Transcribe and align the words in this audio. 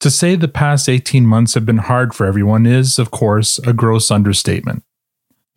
To 0.00 0.10
say 0.10 0.36
the 0.36 0.46
past 0.46 0.88
18 0.88 1.26
months 1.26 1.54
have 1.54 1.66
been 1.66 1.78
hard 1.78 2.14
for 2.14 2.24
everyone 2.24 2.66
is, 2.66 2.98
of 2.98 3.10
course, 3.10 3.58
a 3.60 3.72
gross 3.72 4.10
understatement. 4.10 4.84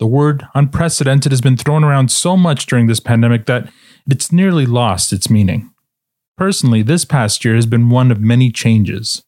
The 0.00 0.06
word 0.06 0.48
unprecedented 0.54 1.30
has 1.30 1.40
been 1.40 1.56
thrown 1.56 1.84
around 1.84 2.10
so 2.10 2.36
much 2.36 2.66
during 2.66 2.88
this 2.88 2.98
pandemic 2.98 3.46
that 3.46 3.72
it's 4.04 4.32
nearly 4.32 4.66
lost 4.66 5.12
its 5.12 5.30
meaning. 5.30 5.72
Personally, 6.36 6.82
this 6.82 7.04
past 7.04 7.44
year 7.44 7.54
has 7.54 7.66
been 7.66 7.88
one 7.88 8.10
of 8.10 8.20
many 8.20 8.50
changes, 8.50 9.22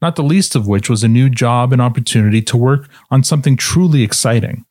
not 0.00 0.14
the 0.14 0.22
least 0.22 0.54
of 0.54 0.68
which 0.68 0.88
was 0.88 1.02
a 1.02 1.08
new 1.08 1.28
job 1.28 1.72
and 1.72 1.82
opportunity 1.82 2.40
to 2.42 2.56
work 2.56 2.88
on 3.10 3.24
something 3.24 3.56
truly 3.56 4.02
exciting 4.02 4.64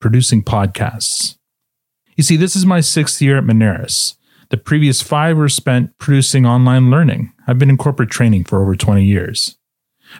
producing 0.00 0.42
podcasts. 0.42 1.38
You 2.14 2.22
see, 2.22 2.36
this 2.36 2.54
is 2.54 2.66
my 2.66 2.80
sixth 2.80 3.22
year 3.22 3.38
at 3.38 3.44
Moneris. 3.44 4.16
The 4.50 4.58
previous 4.58 5.00
five 5.00 5.38
were 5.38 5.48
spent 5.48 5.96
producing 5.98 6.44
online 6.44 6.90
learning. 6.90 7.32
I've 7.46 7.58
been 7.58 7.70
in 7.70 7.76
corporate 7.76 8.10
training 8.10 8.44
for 8.44 8.60
over 8.62 8.74
20 8.74 9.04
years. 9.04 9.56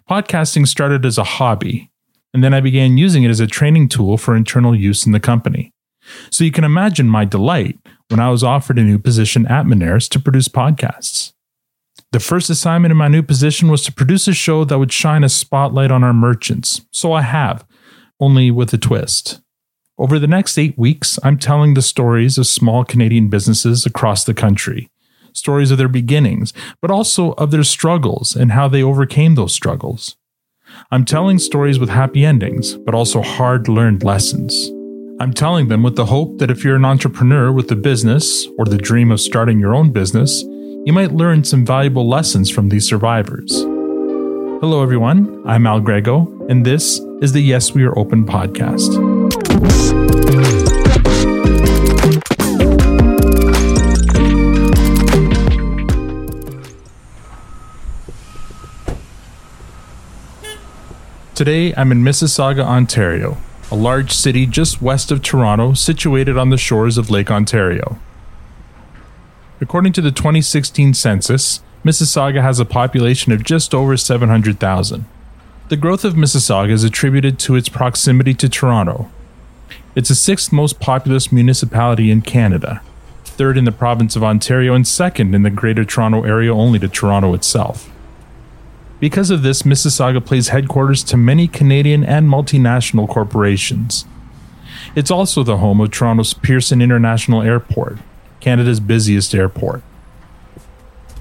Podcasting 0.08 0.66
started 0.66 1.04
as 1.04 1.18
a 1.18 1.24
hobby, 1.24 1.90
and 2.32 2.42
then 2.42 2.54
I 2.54 2.60
began 2.60 2.98
using 2.98 3.24
it 3.24 3.30
as 3.30 3.40
a 3.40 3.46
training 3.46 3.88
tool 3.88 4.16
for 4.16 4.36
internal 4.36 4.74
use 4.74 5.06
in 5.06 5.12
the 5.12 5.20
company. 5.20 5.72
So 6.30 6.44
you 6.44 6.52
can 6.52 6.64
imagine 6.64 7.08
my 7.08 7.24
delight 7.24 7.78
when 8.08 8.20
I 8.20 8.30
was 8.30 8.44
offered 8.44 8.78
a 8.78 8.82
new 8.82 8.98
position 8.98 9.46
at 9.46 9.66
Moneris 9.66 10.08
to 10.10 10.20
produce 10.20 10.48
podcasts. 10.48 11.32
The 12.12 12.20
first 12.20 12.48
assignment 12.48 12.92
in 12.92 12.96
my 12.96 13.08
new 13.08 13.22
position 13.22 13.68
was 13.68 13.82
to 13.82 13.92
produce 13.92 14.28
a 14.28 14.32
show 14.32 14.64
that 14.64 14.78
would 14.78 14.92
shine 14.92 15.24
a 15.24 15.28
spotlight 15.28 15.90
on 15.90 16.04
our 16.04 16.12
merchants. 16.12 16.82
So 16.92 17.12
I 17.12 17.22
have, 17.22 17.66
only 18.20 18.50
with 18.50 18.72
a 18.72 18.78
twist. 18.78 19.40
Over 19.98 20.18
the 20.18 20.26
next 20.26 20.58
eight 20.58 20.78
weeks, 20.78 21.18
I'm 21.24 21.38
telling 21.38 21.74
the 21.74 21.82
stories 21.82 22.38
of 22.38 22.46
small 22.46 22.84
Canadian 22.84 23.28
businesses 23.28 23.86
across 23.86 24.24
the 24.24 24.34
country. 24.34 24.90
Stories 25.36 25.70
of 25.70 25.78
their 25.78 25.88
beginnings, 25.88 26.52
but 26.80 26.90
also 26.90 27.32
of 27.32 27.50
their 27.50 27.62
struggles 27.62 28.34
and 28.34 28.52
how 28.52 28.68
they 28.68 28.82
overcame 28.82 29.34
those 29.34 29.52
struggles. 29.52 30.16
I'm 30.90 31.04
telling 31.04 31.38
stories 31.38 31.78
with 31.78 31.90
happy 31.90 32.24
endings, 32.24 32.74
but 32.74 32.94
also 32.94 33.22
hard 33.22 33.68
learned 33.68 34.02
lessons. 34.02 34.70
I'm 35.20 35.32
telling 35.32 35.68
them 35.68 35.82
with 35.82 35.96
the 35.96 36.06
hope 36.06 36.38
that 36.38 36.50
if 36.50 36.64
you're 36.64 36.76
an 36.76 36.84
entrepreneur 36.84 37.52
with 37.52 37.70
a 37.70 37.76
business 37.76 38.46
or 38.58 38.64
the 38.64 38.76
dream 38.76 39.10
of 39.10 39.20
starting 39.20 39.60
your 39.60 39.74
own 39.74 39.90
business, 39.90 40.42
you 40.42 40.92
might 40.92 41.12
learn 41.12 41.44
some 41.44 41.66
valuable 41.66 42.08
lessons 42.08 42.50
from 42.50 42.68
these 42.68 42.88
survivors. 42.88 43.62
Hello, 44.60 44.82
everyone. 44.82 45.42
I'm 45.46 45.66
Al 45.66 45.80
Grego, 45.80 46.32
and 46.48 46.64
this 46.64 47.00
is 47.20 47.32
the 47.32 47.40
Yes 47.40 47.72
We 47.72 47.84
Are 47.84 47.98
Open 47.98 48.24
podcast. 48.24 48.96
Today, 61.36 61.74
I'm 61.76 61.92
in 61.92 62.02
Mississauga, 62.02 62.64
Ontario, 62.64 63.36
a 63.70 63.74
large 63.74 64.10
city 64.10 64.46
just 64.46 64.80
west 64.80 65.10
of 65.10 65.20
Toronto, 65.20 65.74
situated 65.74 66.38
on 66.38 66.48
the 66.48 66.56
shores 66.56 66.96
of 66.96 67.10
Lake 67.10 67.30
Ontario. 67.30 67.98
According 69.60 69.92
to 69.92 70.00
the 70.00 70.10
2016 70.10 70.94
census, 70.94 71.60
Mississauga 71.84 72.40
has 72.40 72.58
a 72.58 72.64
population 72.64 73.32
of 73.32 73.44
just 73.44 73.74
over 73.74 73.98
700,000. 73.98 75.04
The 75.68 75.76
growth 75.76 76.06
of 76.06 76.14
Mississauga 76.14 76.70
is 76.70 76.84
attributed 76.84 77.38
to 77.40 77.54
its 77.54 77.68
proximity 77.68 78.32
to 78.32 78.48
Toronto. 78.48 79.10
It's 79.94 80.08
the 80.08 80.14
sixth 80.14 80.52
most 80.52 80.80
populous 80.80 81.30
municipality 81.30 82.10
in 82.10 82.22
Canada, 82.22 82.80
third 83.26 83.58
in 83.58 83.66
the 83.66 83.72
province 83.72 84.16
of 84.16 84.24
Ontario, 84.24 84.72
and 84.72 84.88
second 84.88 85.34
in 85.34 85.42
the 85.42 85.50
Greater 85.50 85.84
Toronto 85.84 86.24
Area 86.24 86.54
only 86.54 86.78
to 86.78 86.88
Toronto 86.88 87.34
itself. 87.34 87.90
Because 88.98 89.30
of 89.30 89.42
this, 89.42 89.62
Mississauga 89.62 90.24
plays 90.24 90.48
headquarters 90.48 91.04
to 91.04 91.16
many 91.16 91.48
Canadian 91.48 92.02
and 92.02 92.28
multinational 92.28 93.08
corporations. 93.08 94.06
It's 94.94 95.10
also 95.10 95.42
the 95.42 95.58
home 95.58 95.80
of 95.80 95.90
Toronto's 95.90 96.32
Pearson 96.32 96.80
International 96.80 97.42
Airport, 97.42 97.98
Canada's 98.40 98.80
busiest 98.80 99.34
airport. 99.34 99.82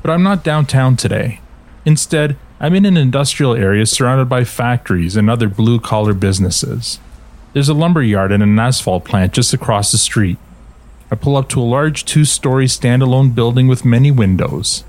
But 0.01 0.11
I'm 0.11 0.23
not 0.23 0.43
downtown 0.43 0.95
today. 0.95 1.41
Instead, 1.83 2.37
I'm 2.59 2.73
in 2.73 2.85
an 2.85 2.95
industrial 2.95 3.55
area 3.55 3.85
surrounded 3.85 4.29
by 4.29 4.45
factories 4.45 5.17
and 5.17 5.29
other 5.29 5.49
blue 5.49 5.79
collar 5.79 6.13
businesses. 6.13 6.99
There's 7.51 7.69
a 7.69 7.73
lumber 7.73 8.01
yard 8.01 8.31
and 8.31 8.41
an 8.41 8.57
asphalt 8.57 9.03
plant 9.03 9.33
just 9.33 9.53
across 9.53 9.91
the 9.91 9.97
street. 9.97 10.37
I 11.11 11.15
pull 11.15 11.35
up 11.35 11.49
to 11.49 11.59
a 11.59 11.63
large 11.63 12.05
two 12.05 12.23
story 12.23 12.65
standalone 12.65 13.35
building 13.35 13.67
with 13.67 13.83
many 13.83 14.11
windows. 14.11 14.83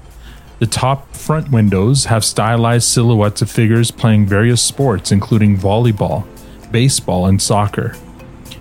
The 0.59 0.67
top 0.67 1.15
front 1.15 1.51
windows 1.51 2.07
have 2.07 2.25
stylized 2.25 2.89
silhouettes 2.89 3.43
of 3.43 3.51
figures 3.51 3.91
playing 3.91 4.25
various 4.25 4.63
sports, 4.63 5.13
including 5.13 5.59
volleyball, 5.59 6.27
baseball, 6.71 7.27
and 7.27 7.43
soccer. 7.43 7.95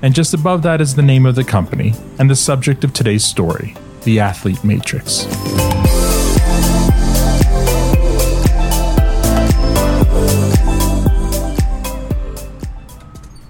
And 0.01 0.13
just 0.13 0.33
above 0.33 0.61
that 0.63 0.81
is 0.81 0.95
the 0.95 1.01
name 1.01 1.25
of 1.25 1.35
the 1.35 1.45
company 1.45 1.93
and 2.19 2.29
the 2.29 2.35
subject 2.35 2.83
of 2.83 2.91
today's 2.91 3.23
story 3.23 3.75
the 4.03 4.19
Athlete 4.19 4.61
Matrix. 4.63 5.23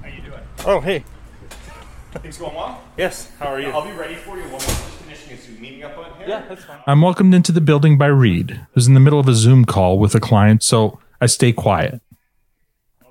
How 0.01 0.07
you 0.07 0.21
doing? 0.21 0.43
Oh, 0.65 0.79
hey. 0.81 1.03
Things 2.21 2.37
going 2.37 2.55
well? 2.55 2.83
Yes. 2.95 3.31
How 3.39 3.47
are 3.47 3.59
you? 3.59 3.69
I'll 3.69 3.83
be 3.83 3.91
ready 3.97 4.15
for 4.15 4.37
you. 4.37 4.43
One 4.43 4.51
more 4.51 4.94
just 5.29 5.43
finishing 5.43 5.53
a 5.53 5.55
Zoom 5.55 5.61
meeting 5.61 5.83
up 5.83 5.97
on 5.97 6.17
here. 6.17 6.27
Yeah, 6.27 6.45
that's 6.47 6.63
fine. 6.63 6.79
I'm 6.87 7.01
welcomed 7.01 7.33
into 7.33 7.51
the 7.51 7.61
building 7.61 7.97
by 7.97 8.07
Reed, 8.07 8.61
who's 8.73 8.87
in 8.87 8.93
the 8.93 8.99
middle 8.99 9.19
of 9.19 9.27
a 9.27 9.33
Zoom 9.33 9.65
call 9.65 9.99
with 9.99 10.15
a 10.15 10.19
client, 10.19 10.63
so 10.63 10.99
I 11.21 11.25
stay 11.27 11.51
quiet. 11.51 12.01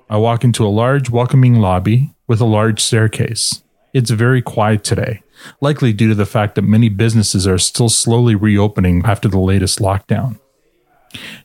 I 0.09 0.17
walk 0.17 0.43
into 0.43 0.65
a 0.65 0.69
large, 0.69 1.09
welcoming 1.09 1.55
lobby 1.55 2.13
with 2.27 2.39
a 2.39 2.45
large 2.45 2.79
staircase. 2.79 3.63
It's 3.93 4.11
very 4.11 4.41
quiet 4.41 4.83
today, 4.83 5.23
likely 5.61 5.93
due 5.93 6.09
to 6.09 6.15
the 6.15 6.25
fact 6.25 6.55
that 6.55 6.61
many 6.63 6.89
businesses 6.89 7.47
are 7.47 7.57
still 7.57 7.89
slowly 7.89 8.35
reopening 8.35 9.01
after 9.05 9.27
the 9.27 9.39
latest 9.39 9.79
lockdown. 9.79 10.39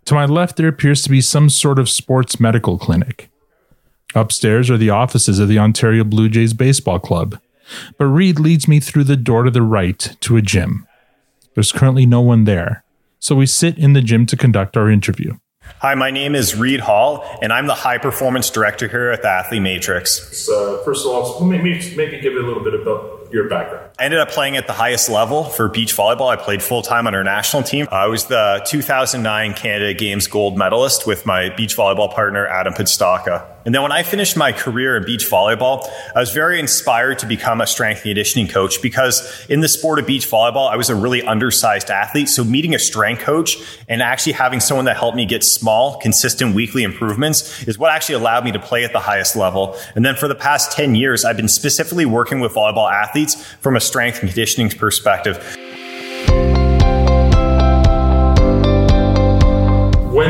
To 0.06 0.14
my 0.14 0.26
left, 0.26 0.56
there 0.56 0.68
appears 0.68 1.02
to 1.02 1.10
be 1.10 1.20
some 1.20 1.48
sort 1.48 1.78
of 1.78 1.88
sports 1.88 2.40
medical 2.40 2.76
clinic. 2.76 3.30
Upstairs 4.14 4.68
are 4.68 4.76
the 4.76 4.90
offices 4.90 5.38
of 5.38 5.48
the 5.48 5.58
Ontario 5.58 6.02
Blue 6.02 6.28
Jays 6.28 6.52
Baseball 6.52 6.98
Club, 6.98 7.38
but 7.98 8.06
Reed 8.06 8.38
leads 8.38 8.68
me 8.68 8.80
through 8.80 9.04
the 9.04 9.16
door 9.16 9.44
to 9.44 9.50
the 9.50 9.62
right 9.62 10.16
to 10.20 10.36
a 10.36 10.42
gym. 10.42 10.86
There's 11.54 11.72
currently 11.72 12.06
no 12.06 12.20
one 12.20 12.44
there, 12.44 12.84
so 13.18 13.34
we 13.34 13.46
sit 13.46 13.78
in 13.78 13.92
the 13.92 14.02
gym 14.02 14.26
to 14.26 14.36
conduct 14.36 14.76
our 14.76 14.90
interview. 14.90 15.34
Hi, 15.78 15.94
my 15.94 16.10
name 16.10 16.34
is 16.34 16.56
Reed 16.56 16.80
Hall, 16.80 17.24
and 17.42 17.52
I'm 17.52 17.66
the 17.66 17.74
high 17.74 17.98
performance 17.98 18.50
director 18.50 18.88
here 18.88 19.10
at 19.10 19.22
the 19.22 19.28
Athlete 19.28 19.62
Matrix. 19.62 20.36
So, 20.36 20.82
first 20.84 21.06
of 21.06 21.12
all, 21.12 21.44
maybe, 21.44 21.74
maybe 21.96 22.20
give 22.20 22.34
it 22.34 22.42
a 22.42 22.46
little 22.46 22.62
bit 22.62 22.74
about 22.74 23.28
your 23.32 23.48
background. 23.48 23.89
I 24.00 24.04
ended 24.04 24.20
up 24.20 24.30
playing 24.30 24.56
at 24.56 24.66
the 24.66 24.72
highest 24.72 25.10
level 25.10 25.44
for 25.44 25.68
beach 25.68 25.94
volleyball. 25.94 26.30
I 26.30 26.36
played 26.36 26.62
full 26.62 26.80
time 26.80 27.06
on 27.06 27.14
our 27.14 27.22
national 27.22 27.64
team. 27.64 27.86
Uh, 27.92 27.96
I 27.96 28.06
was 28.06 28.24
the 28.24 28.62
2009 28.64 29.52
Canada 29.52 29.92
Games 29.92 30.26
gold 30.26 30.56
medalist 30.56 31.06
with 31.06 31.26
my 31.26 31.50
beach 31.50 31.76
volleyball 31.76 32.10
partner, 32.10 32.46
Adam 32.46 32.72
Podstaka. 32.72 33.46
And 33.64 33.74
then 33.74 33.82
when 33.82 33.92
I 33.92 34.02
finished 34.02 34.38
my 34.38 34.52
career 34.52 34.96
in 34.96 35.04
beach 35.04 35.28
volleyball, 35.28 35.86
I 36.14 36.20
was 36.20 36.32
very 36.32 36.58
inspired 36.58 37.18
to 37.18 37.26
become 37.26 37.60
a 37.60 37.66
strength 37.66 37.98
and 37.98 38.04
conditioning 38.04 38.48
coach 38.48 38.80
because 38.80 39.46
in 39.50 39.60
the 39.60 39.68
sport 39.68 39.98
of 39.98 40.06
beach 40.06 40.30
volleyball, 40.30 40.70
I 40.70 40.76
was 40.76 40.88
a 40.88 40.94
really 40.94 41.22
undersized 41.22 41.90
athlete. 41.90 42.30
So 42.30 42.42
meeting 42.42 42.74
a 42.74 42.78
strength 42.78 43.20
coach 43.20 43.58
and 43.86 44.02
actually 44.02 44.32
having 44.32 44.60
someone 44.60 44.86
that 44.86 44.96
helped 44.96 45.16
me 45.16 45.26
get 45.26 45.44
small, 45.44 45.98
consistent 45.98 46.54
weekly 46.54 46.84
improvements 46.84 47.62
is 47.64 47.78
what 47.78 47.92
actually 47.92 48.14
allowed 48.14 48.44
me 48.44 48.52
to 48.52 48.58
play 48.58 48.84
at 48.84 48.92
the 48.92 49.00
highest 49.00 49.36
level. 49.36 49.76
And 49.94 50.06
then 50.06 50.16
for 50.16 50.26
the 50.26 50.34
past 50.34 50.72
10 50.72 50.94
years, 50.94 51.26
I've 51.26 51.36
been 51.36 51.48
specifically 51.48 52.06
working 52.06 52.40
with 52.40 52.54
volleyball 52.54 52.90
athletes 52.90 53.44
from 53.60 53.76
a 53.76 53.80
strength 53.90 54.20
and 54.20 54.28
conditioning 54.28 54.70
perspective. 54.70 55.36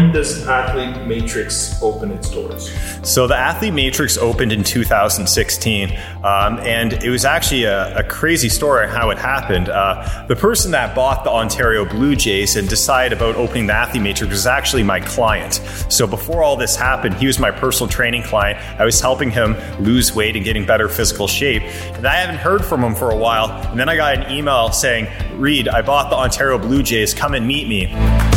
When 0.00 0.12
does 0.12 0.46
Athlete 0.46 1.06
Matrix 1.06 1.78
open 1.82 2.10
its 2.10 2.30
doors? 2.30 2.74
So 3.02 3.26
the 3.26 3.36
Athlete 3.36 3.74
Matrix 3.74 4.16
opened 4.16 4.50
in 4.50 4.64
2016, 4.64 5.90
um, 6.24 6.58
and 6.60 6.94
it 6.94 7.10
was 7.10 7.26
actually 7.26 7.64
a, 7.64 7.98
a, 7.98 8.02
crazy 8.02 8.48
story 8.48 8.88
how 8.88 9.10
it 9.10 9.18
happened. 9.18 9.68
Uh, 9.68 10.24
the 10.26 10.36
person 10.36 10.70
that 10.70 10.94
bought 10.94 11.24
the 11.24 11.30
Ontario 11.30 11.84
Blue 11.84 12.16
Jays 12.16 12.56
and 12.56 12.66
decided 12.66 13.18
about 13.18 13.36
opening 13.36 13.66
the 13.66 13.74
Athlete 13.74 14.02
Matrix 14.02 14.32
was 14.32 14.46
actually 14.46 14.82
my 14.82 15.00
client. 15.00 15.60
So 15.90 16.06
before 16.06 16.42
all 16.42 16.56
this 16.56 16.76
happened, 16.76 17.16
he 17.16 17.26
was 17.26 17.38
my 17.38 17.50
personal 17.50 17.90
training 17.90 18.22
client. 18.22 18.58
I 18.80 18.86
was 18.86 19.02
helping 19.02 19.30
him 19.30 19.54
lose 19.80 20.14
weight 20.14 20.34
and 20.34 20.42
getting 20.42 20.64
better 20.64 20.88
physical 20.88 21.28
shape, 21.28 21.62
and 21.96 22.06
I 22.06 22.14
haven't 22.14 22.38
heard 22.38 22.64
from 22.64 22.82
him 22.82 22.94
for 22.94 23.10
a 23.10 23.16
while. 23.16 23.50
And 23.70 23.78
then 23.78 23.90
I 23.90 23.96
got 23.96 24.14
an 24.14 24.32
email 24.32 24.72
saying, 24.72 25.08
"Reed, 25.38 25.68
I 25.68 25.82
bought 25.82 26.08
the 26.08 26.16
Ontario 26.16 26.56
Blue 26.56 26.82
Jays. 26.82 27.12
Come 27.12 27.34
and 27.34 27.46
meet 27.46 27.68
me." 27.68 28.29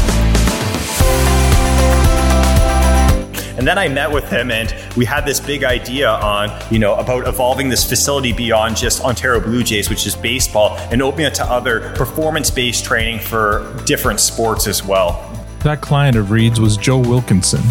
And 3.57 3.67
then 3.67 3.77
I 3.77 3.87
met 3.87 4.11
with 4.11 4.29
him 4.29 4.49
and 4.49 4.73
we 4.97 5.05
had 5.05 5.25
this 5.25 5.39
big 5.39 5.63
idea 5.63 6.09
on, 6.09 6.49
you 6.71 6.79
know, 6.79 6.95
about 6.95 7.27
evolving 7.27 7.69
this 7.69 7.87
facility 7.87 8.33
beyond 8.33 8.75
just 8.75 9.03
Ontario 9.03 9.39
Blue 9.39 9.63
Jays, 9.63 9.89
which 9.89 10.07
is 10.07 10.15
baseball, 10.15 10.75
and 10.91 11.01
opening 11.01 11.27
it 11.27 11.35
to 11.35 11.43
other 11.43 11.91
performance 11.95 12.49
based 12.49 12.83
training 12.83 13.19
for 13.19 13.79
different 13.85 14.19
sports 14.19 14.65
as 14.65 14.83
well. 14.83 15.29
That 15.59 15.81
client 15.81 16.17
of 16.17 16.31
Reed's 16.31 16.59
was 16.59 16.77
Joe 16.77 16.97
Wilkinson, 16.97 17.61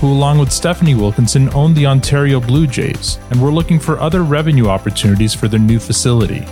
who, 0.00 0.12
along 0.12 0.38
with 0.38 0.52
Stephanie 0.52 0.94
Wilkinson, 0.94 1.52
owned 1.54 1.74
the 1.74 1.86
Ontario 1.86 2.40
Blue 2.40 2.66
Jays 2.66 3.18
and 3.30 3.42
were 3.42 3.52
looking 3.52 3.80
for 3.80 3.98
other 3.98 4.22
revenue 4.22 4.68
opportunities 4.68 5.34
for 5.34 5.48
their 5.48 5.60
new 5.60 5.80
facility. 5.80 6.46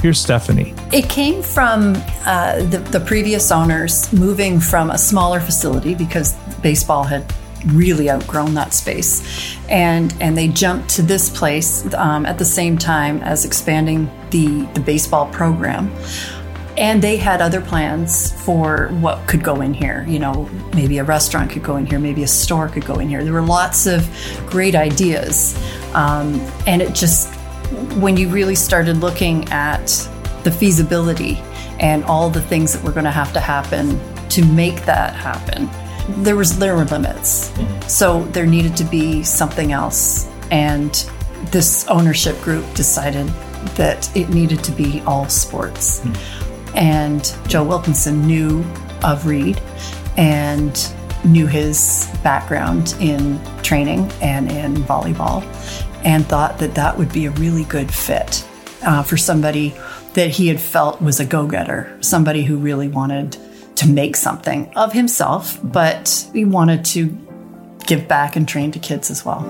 Here's 0.00 0.18
Stephanie. 0.18 0.74
It 0.92 1.10
came 1.10 1.42
from 1.42 1.94
uh, 2.24 2.62
the, 2.64 2.78
the 2.90 3.00
previous 3.00 3.52
owners 3.52 4.10
moving 4.14 4.58
from 4.58 4.90
a 4.90 4.96
smaller 4.96 5.40
facility 5.40 5.94
because 5.94 6.32
baseball 6.62 7.04
had 7.04 7.30
really 7.66 8.10
outgrown 8.10 8.54
that 8.54 8.72
space. 8.72 9.56
And 9.68 10.14
and 10.20 10.36
they 10.36 10.48
jumped 10.48 10.90
to 10.90 11.02
this 11.02 11.28
place 11.30 11.92
um, 11.94 12.26
at 12.26 12.38
the 12.38 12.44
same 12.44 12.78
time 12.78 13.20
as 13.22 13.44
expanding 13.44 14.10
the 14.30 14.66
the 14.74 14.80
baseball 14.80 15.26
program. 15.26 15.94
And 16.76 17.02
they 17.02 17.16
had 17.16 17.42
other 17.42 17.60
plans 17.60 18.32
for 18.44 18.88
what 19.00 19.26
could 19.28 19.42
go 19.42 19.60
in 19.60 19.74
here 19.74 20.06
you 20.08 20.18
know 20.18 20.48
maybe 20.74 20.98
a 20.98 21.04
restaurant 21.04 21.50
could 21.50 21.62
go 21.62 21.76
in 21.76 21.84
here 21.84 21.98
maybe 21.98 22.22
a 22.22 22.28
store 22.28 22.68
could 22.68 22.86
go 22.86 22.98
in 22.98 23.08
here. 23.08 23.22
There 23.24 23.32
were 23.32 23.42
lots 23.42 23.86
of 23.86 24.08
great 24.46 24.74
ideas. 24.74 25.58
Um, 25.94 26.40
and 26.66 26.80
it 26.80 26.94
just 26.94 27.34
when 27.98 28.16
you 28.16 28.28
really 28.28 28.54
started 28.54 28.96
looking 28.96 29.48
at 29.50 29.86
the 30.44 30.50
feasibility 30.50 31.38
and 31.78 32.04
all 32.04 32.30
the 32.30 32.42
things 32.42 32.72
that 32.72 32.82
were 32.82 32.92
going 32.92 33.04
to 33.04 33.10
have 33.10 33.32
to 33.32 33.40
happen 33.40 34.00
to 34.28 34.44
make 34.44 34.84
that 34.84 35.14
happen 35.14 35.68
there 36.08 36.36
was 36.36 36.58
there 36.58 36.76
were 36.76 36.84
limits. 36.86 37.52
So 37.86 38.24
there 38.26 38.46
needed 38.46 38.76
to 38.78 38.84
be 38.84 39.22
something 39.22 39.72
else. 39.72 40.28
And 40.50 40.92
this 41.50 41.86
ownership 41.88 42.40
group 42.42 42.64
decided 42.74 43.26
that 43.76 44.14
it 44.16 44.30
needed 44.30 44.62
to 44.64 44.72
be 44.72 45.00
all 45.06 45.28
sports. 45.28 46.04
And 46.74 47.34
joe 47.48 47.64
wilkinson 47.64 48.26
knew 48.26 48.64
of 49.02 49.26
reed 49.26 49.60
and 50.16 50.92
knew 51.24 51.46
his 51.46 52.08
background 52.22 52.94
in 53.00 53.40
training 53.62 54.10
and 54.22 54.50
in 54.50 54.74
volleyball 54.84 55.42
and 56.04 56.24
thought 56.26 56.58
that 56.58 56.74
that 56.74 56.96
would 56.96 57.12
be 57.12 57.26
a 57.26 57.30
really 57.32 57.64
good 57.64 57.92
fit 57.92 58.46
uh, 58.82 59.02
for 59.02 59.16
somebody 59.16 59.74
that 60.14 60.30
he 60.30 60.48
had 60.48 60.60
felt 60.60 61.00
was 61.02 61.20
a 61.20 61.24
go-getter 61.24 61.96
somebody 62.00 62.42
who 62.42 62.56
really 62.56 62.88
wanted 62.88 63.36
to 63.80 63.88
make 63.88 64.14
something 64.14 64.70
of 64.76 64.92
himself, 64.92 65.58
but 65.64 66.28
he 66.34 66.44
wanted 66.44 66.84
to 66.84 67.06
give 67.86 68.06
back 68.06 68.36
and 68.36 68.46
train 68.46 68.70
to 68.70 68.78
kids 68.78 69.10
as 69.10 69.24
well. 69.24 69.40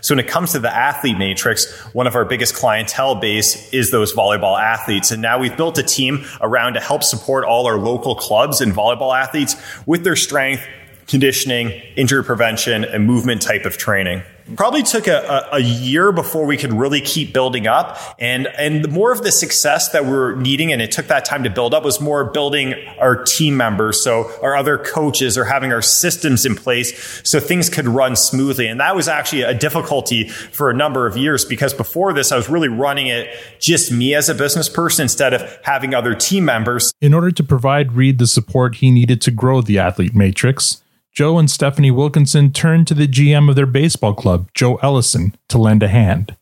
So 0.00 0.14
when 0.14 0.24
it 0.24 0.28
comes 0.28 0.52
to 0.52 0.60
the 0.60 0.74
athlete 0.74 1.18
matrix, 1.18 1.70
one 1.92 2.06
of 2.06 2.14
our 2.14 2.24
biggest 2.24 2.54
clientele 2.54 3.16
base 3.16 3.70
is 3.74 3.90
those 3.90 4.14
volleyball 4.14 4.58
athletes. 4.58 5.10
And 5.10 5.20
now 5.20 5.38
we've 5.38 5.56
built 5.58 5.76
a 5.76 5.82
team 5.82 6.24
around 6.40 6.72
to 6.72 6.80
help 6.80 7.02
support 7.02 7.44
all 7.44 7.66
our 7.66 7.76
local 7.76 8.14
clubs 8.14 8.62
and 8.62 8.72
volleyball 8.72 9.14
athletes 9.14 9.56
with 9.84 10.04
their 10.04 10.16
strength, 10.16 10.66
conditioning, 11.06 11.68
injury 11.96 12.24
prevention, 12.24 12.82
and 12.82 13.06
movement 13.06 13.42
type 13.42 13.66
of 13.66 13.76
training. 13.76 14.22
Probably 14.56 14.82
took 14.82 15.06
a, 15.06 15.48
a, 15.52 15.56
a, 15.56 15.60
year 15.60 16.12
before 16.12 16.44
we 16.44 16.56
could 16.56 16.72
really 16.72 17.00
keep 17.00 17.32
building 17.32 17.66
up. 17.66 17.98
And, 18.18 18.46
and 18.46 18.90
more 18.90 19.10
of 19.10 19.22
the 19.22 19.32
success 19.32 19.90
that 19.90 20.04
we 20.04 20.14
we're 20.14 20.36
needing, 20.36 20.72
and 20.72 20.80
it 20.80 20.92
took 20.92 21.06
that 21.08 21.24
time 21.24 21.44
to 21.44 21.50
build 21.50 21.74
up, 21.74 21.84
was 21.84 22.00
more 22.00 22.24
building 22.24 22.74
our 22.98 23.22
team 23.24 23.56
members. 23.56 24.02
So 24.02 24.30
our 24.42 24.54
other 24.54 24.78
coaches 24.78 25.36
or 25.36 25.44
having 25.44 25.72
our 25.72 25.82
systems 25.82 26.46
in 26.46 26.54
place 26.54 27.22
so 27.28 27.40
things 27.40 27.68
could 27.68 27.86
run 27.86 28.16
smoothly. 28.16 28.66
And 28.66 28.80
that 28.80 28.94
was 28.94 29.08
actually 29.08 29.42
a 29.42 29.54
difficulty 29.54 30.28
for 30.28 30.70
a 30.70 30.74
number 30.74 31.06
of 31.06 31.16
years 31.16 31.44
because 31.44 31.74
before 31.74 32.12
this, 32.12 32.30
I 32.30 32.36
was 32.36 32.48
really 32.48 32.68
running 32.68 33.08
it 33.08 33.28
just 33.58 33.90
me 33.90 34.14
as 34.14 34.28
a 34.28 34.34
business 34.34 34.68
person 34.68 35.04
instead 35.04 35.34
of 35.34 35.58
having 35.64 35.94
other 35.94 36.14
team 36.14 36.44
members. 36.44 36.92
In 37.00 37.14
order 37.14 37.30
to 37.30 37.42
provide 37.42 37.92
Reed 37.92 38.18
the 38.18 38.26
support 38.26 38.76
he 38.76 38.90
needed 38.90 39.20
to 39.22 39.30
grow 39.30 39.60
the 39.62 39.78
athlete 39.78 40.14
matrix, 40.14 40.82
Joe 41.14 41.38
and 41.38 41.48
Stephanie 41.48 41.92
Wilkinson 41.92 42.50
turned 42.50 42.88
to 42.88 42.94
the 42.94 43.06
GM 43.06 43.48
of 43.48 43.54
their 43.54 43.66
baseball 43.66 44.14
club, 44.14 44.48
Joe 44.52 44.76
Ellison, 44.82 45.36
to 45.48 45.58
lend 45.58 45.84
a 45.84 45.88
hand. 45.88 46.36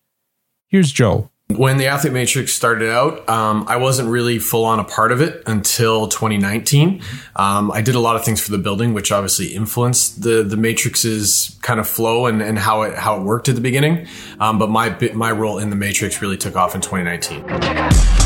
Here's 0.67 0.91
Joe. 0.91 1.29
When 1.49 1.77
the 1.77 1.89
Athlete 1.89 2.15
Matrix 2.15 2.55
started 2.55 2.91
out, 2.91 3.29
um, 3.29 3.67
I 3.69 3.77
wasn't 3.77 4.09
really 4.09 4.39
full 4.39 4.65
on 4.65 4.81
a 4.81 4.85
part 4.85 5.13
of 5.13 5.21
it 5.21 5.43
until 5.47 6.09
2019. 6.09 7.03
Um, 7.37 7.71
I 7.71 7.83
did 7.83 7.95
a 7.95 8.01
lot 8.01 8.17
of 8.17 8.25
things 8.25 8.41
for 8.41 8.51
the 8.51 8.57
building, 8.57 8.95
which 8.95 9.13
obviously 9.13 9.49
influenced 9.49 10.23
the 10.23 10.43
the 10.43 10.57
Matrix's 10.57 11.59
kind 11.61 11.79
of 11.79 11.87
flow 11.87 12.25
and, 12.25 12.41
and 12.41 12.59
how 12.59 12.83
it 12.83 12.97
how 12.97 13.21
it 13.21 13.25
worked 13.25 13.51
at 13.51 13.55
the 13.55 13.61
beginning. 13.61 14.07
Um, 14.41 14.59
but 14.59 14.71
my 14.71 14.97
my 15.13 15.33
role 15.33 15.59
in 15.59 15.69
the 15.69 15.77
Matrix 15.77 16.23
really 16.23 16.39
took 16.39 16.57
off 16.57 16.75
in 16.75 16.81
2019. 16.81 18.22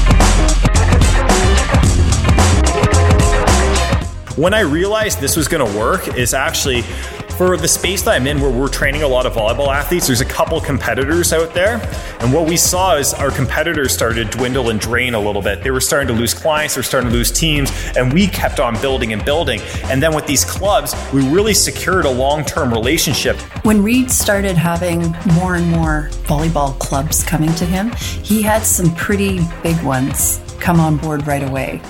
When 4.37 4.53
I 4.53 4.61
realized 4.61 5.19
this 5.19 5.35
was 5.35 5.49
going 5.49 5.67
to 5.67 5.79
work 5.79 6.09
is 6.09 6.35
actually 6.35 6.83
for 6.83 7.57
the 7.57 7.67
space 7.67 8.03
that 8.03 8.11
I'm 8.11 8.27
in 8.27 8.39
where 8.39 8.51
we're 8.51 8.69
training 8.69 9.03
a 9.03 9.09
lot 9.09 9.25
of 9.25 9.33
volleyball 9.33 9.69
athletes, 9.69 10.09
there's 10.09 10.21
a 10.21 10.27
couple 10.27 10.61
competitors 10.61 11.33
out 11.33 11.55
there. 11.55 11.81
And 12.21 12.35
what 12.35 12.47
we 12.47 12.59
saw 12.59 12.97
is 12.97 13.15
our 13.15 13.31
competitors 13.31 13.95
started 13.95 14.31
to 14.31 14.37
dwindle 14.37 14.69
and 14.69 14.79
drain 14.79 15.15
a 15.15 15.19
little 15.19 15.41
bit. 15.41 15.63
They 15.63 15.71
were 15.71 15.81
starting 15.81 16.09
to 16.09 16.13
lose 16.13 16.35
clients, 16.35 16.75
they 16.75 16.81
were 16.81 16.85
starting 16.85 17.09
to 17.09 17.17
lose 17.17 17.31
teams, 17.31 17.73
and 17.97 18.13
we 18.13 18.27
kept 18.27 18.61
on 18.61 18.79
building 18.83 19.15
and 19.15 19.25
building. 19.25 19.63
And 19.85 20.03
then 20.03 20.15
with 20.15 20.27
these 20.27 20.45
clubs, 20.45 20.95
we 21.15 21.27
really 21.31 21.55
secured 21.55 22.05
a 22.05 22.11
long 22.11 22.45
term 22.45 22.71
relationship. 22.71 23.39
When 23.65 23.83
Reed 23.83 24.11
started 24.11 24.59
having 24.59 25.17
more 25.35 25.55
and 25.55 25.71
more 25.71 26.11
volleyball 26.25 26.79
clubs 26.79 27.25
coming 27.25 27.55
to 27.55 27.65
him, 27.65 27.91
he 28.23 28.43
had 28.43 28.65
some 28.65 28.95
pretty 28.97 29.41
big 29.63 29.83
ones 29.83 30.43
come 30.61 30.79
on 30.79 30.99
board 30.99 31.27
right 31.27 31.43
away. 31.43 31.81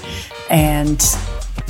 And 0.49 1.03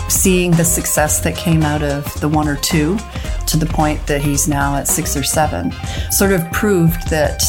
seeing 0.09 0.51
the 0.53 0.65
success 0.65 1.21
that 1.21 1.37
came 1.37 1.63
out 1.63 1.83
of 1.83 2.05
the 2.21 2.29
one 2.29 2.49
or 2.49 2.57
two 2.57 2.99
to 3.47 3.57
the 3.57 3.67
point 3.67 4.05
that 4.07 4.21
he's 4.21 4.49
now 4.49 4.77
at 4.77 4.89
six 4.89 5.17
or 5.17 5.23
seven 5.23 5.73
sort 6.11 6.33
of 6.33 6.51
proved 6.53 7.09
that 7.11 7.43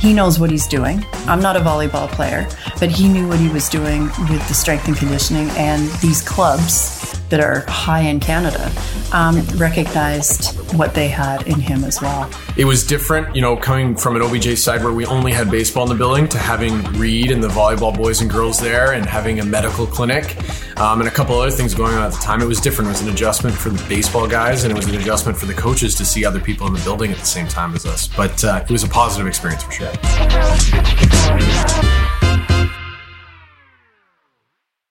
he 0.00 0.12
knows 0.12 0.38
what 0.38 0.50
he's 0.50 0.66
doing. 0.66 1.04
I'm 1.26 1.40
not 1.40 1.56
a 1.56 1.60
volleyball 1.60 2.08
player, 2.08 2.48
but 2.78 2.90
he 2.90 3.08
knew 3.08 3.28
what 3.28 3.38
he 3.38 3.48
was 3.48 3.68
doing 3.68 4.04
with 4.28 4.46
the 4.48 4.54
strength 4.54 4.86
and 4.88 4.96
conditioning 4.96 5.48
and 5.50 5.88
these 6.00 6.20
clubs 6.20 7.13
that 7.30 7.40
are 7.40 7.64
high 7.68 8.00
in 8.00 8.20
Canada 8.20 8.70
um, 9.12 9.44
recognized 9.56 10.54
what 10.74 10.94
they 10.94 11.08
had 11.08 11.46
in 11.46 11.60
him 11.60 11.84
as 11.84 12.00
well. 12.00 12.30
It 12.56 12.64
was 12.64 12.86
different, 12.86 13.34
you 13.34 13.42
know, 13.42 13.56
coming 13.56 13.96
from 13.96 14.16
an 14.16 14.22
OBJ 14.22 14.58
side 14.58 14.82
where 14.82 14.92
we 14.92 15.06
only 15.06 15.32
had 15.32 15.50
baseball 15.50 15.84
in 15.84 15.88
the 15.88 15.94
building 15.94 16.28
to 16.28 16.38
having 16.38 16.82
Reed 16.94 17.30
and 17.30 17.42
the 17.42 17.48
volleyball 17.48 17.96
boys 17.96 18.20
and 18.20 18.30
girls 18.30 18.58
there 18.58 18.92
and 18.92 19.06
having 19.06 19.40
a 19.40 19.44
medical 19.44 19.86
clinic 19.86 20.36
um, 20.78 21.00
and 21.00 21.08
a 21.08 21.12
couple 21.12 21.38
other 21.38 21.50
things 21.50 21.74
going 21.74 21.94
on 21.94 22.02
at 22.02 22.12
the 22.12 22.18
time. 22.18 22.40
It 22.42 22.46
was 22.46 22.60
different. 22.60 22.88
It 22.88 22.92
was 22.92 23.02
an 23.02 23.08
adjustment 23.10 23.56
for 23.56 23.70
the 23.70 23.82
baseball 23.88 24.26
guys 24.26 24.64
and 24.64 24.72
it 24.72 24.76
was 24.76 24.86
an 24.86 24.96
adjustment 24.96 25.38
for 25.38 25.46
the 25.46 25.54
coaches 25.54 25.94
to 25.96 26.04
see 26.04 26.24
other 26.24 26.40
people 26.40 26.66
in 26.66 26.72
the 26.72 26.80
building 26.80 27.12
at 27.12 27.18
the 27.18 27.26
same 27.26 27.48
time 27.48 27.74
as 27.74 27.86
us. 27.86 28.08
But 28.08 28.42
uh, 28.44 28.64
it 28.64 28.70
was 28.70 28.84
a 28.84 28.88
positive 28.88 29.26
experience 29.26 29.62
for 29.62 29.72
sure. 29.72 29.92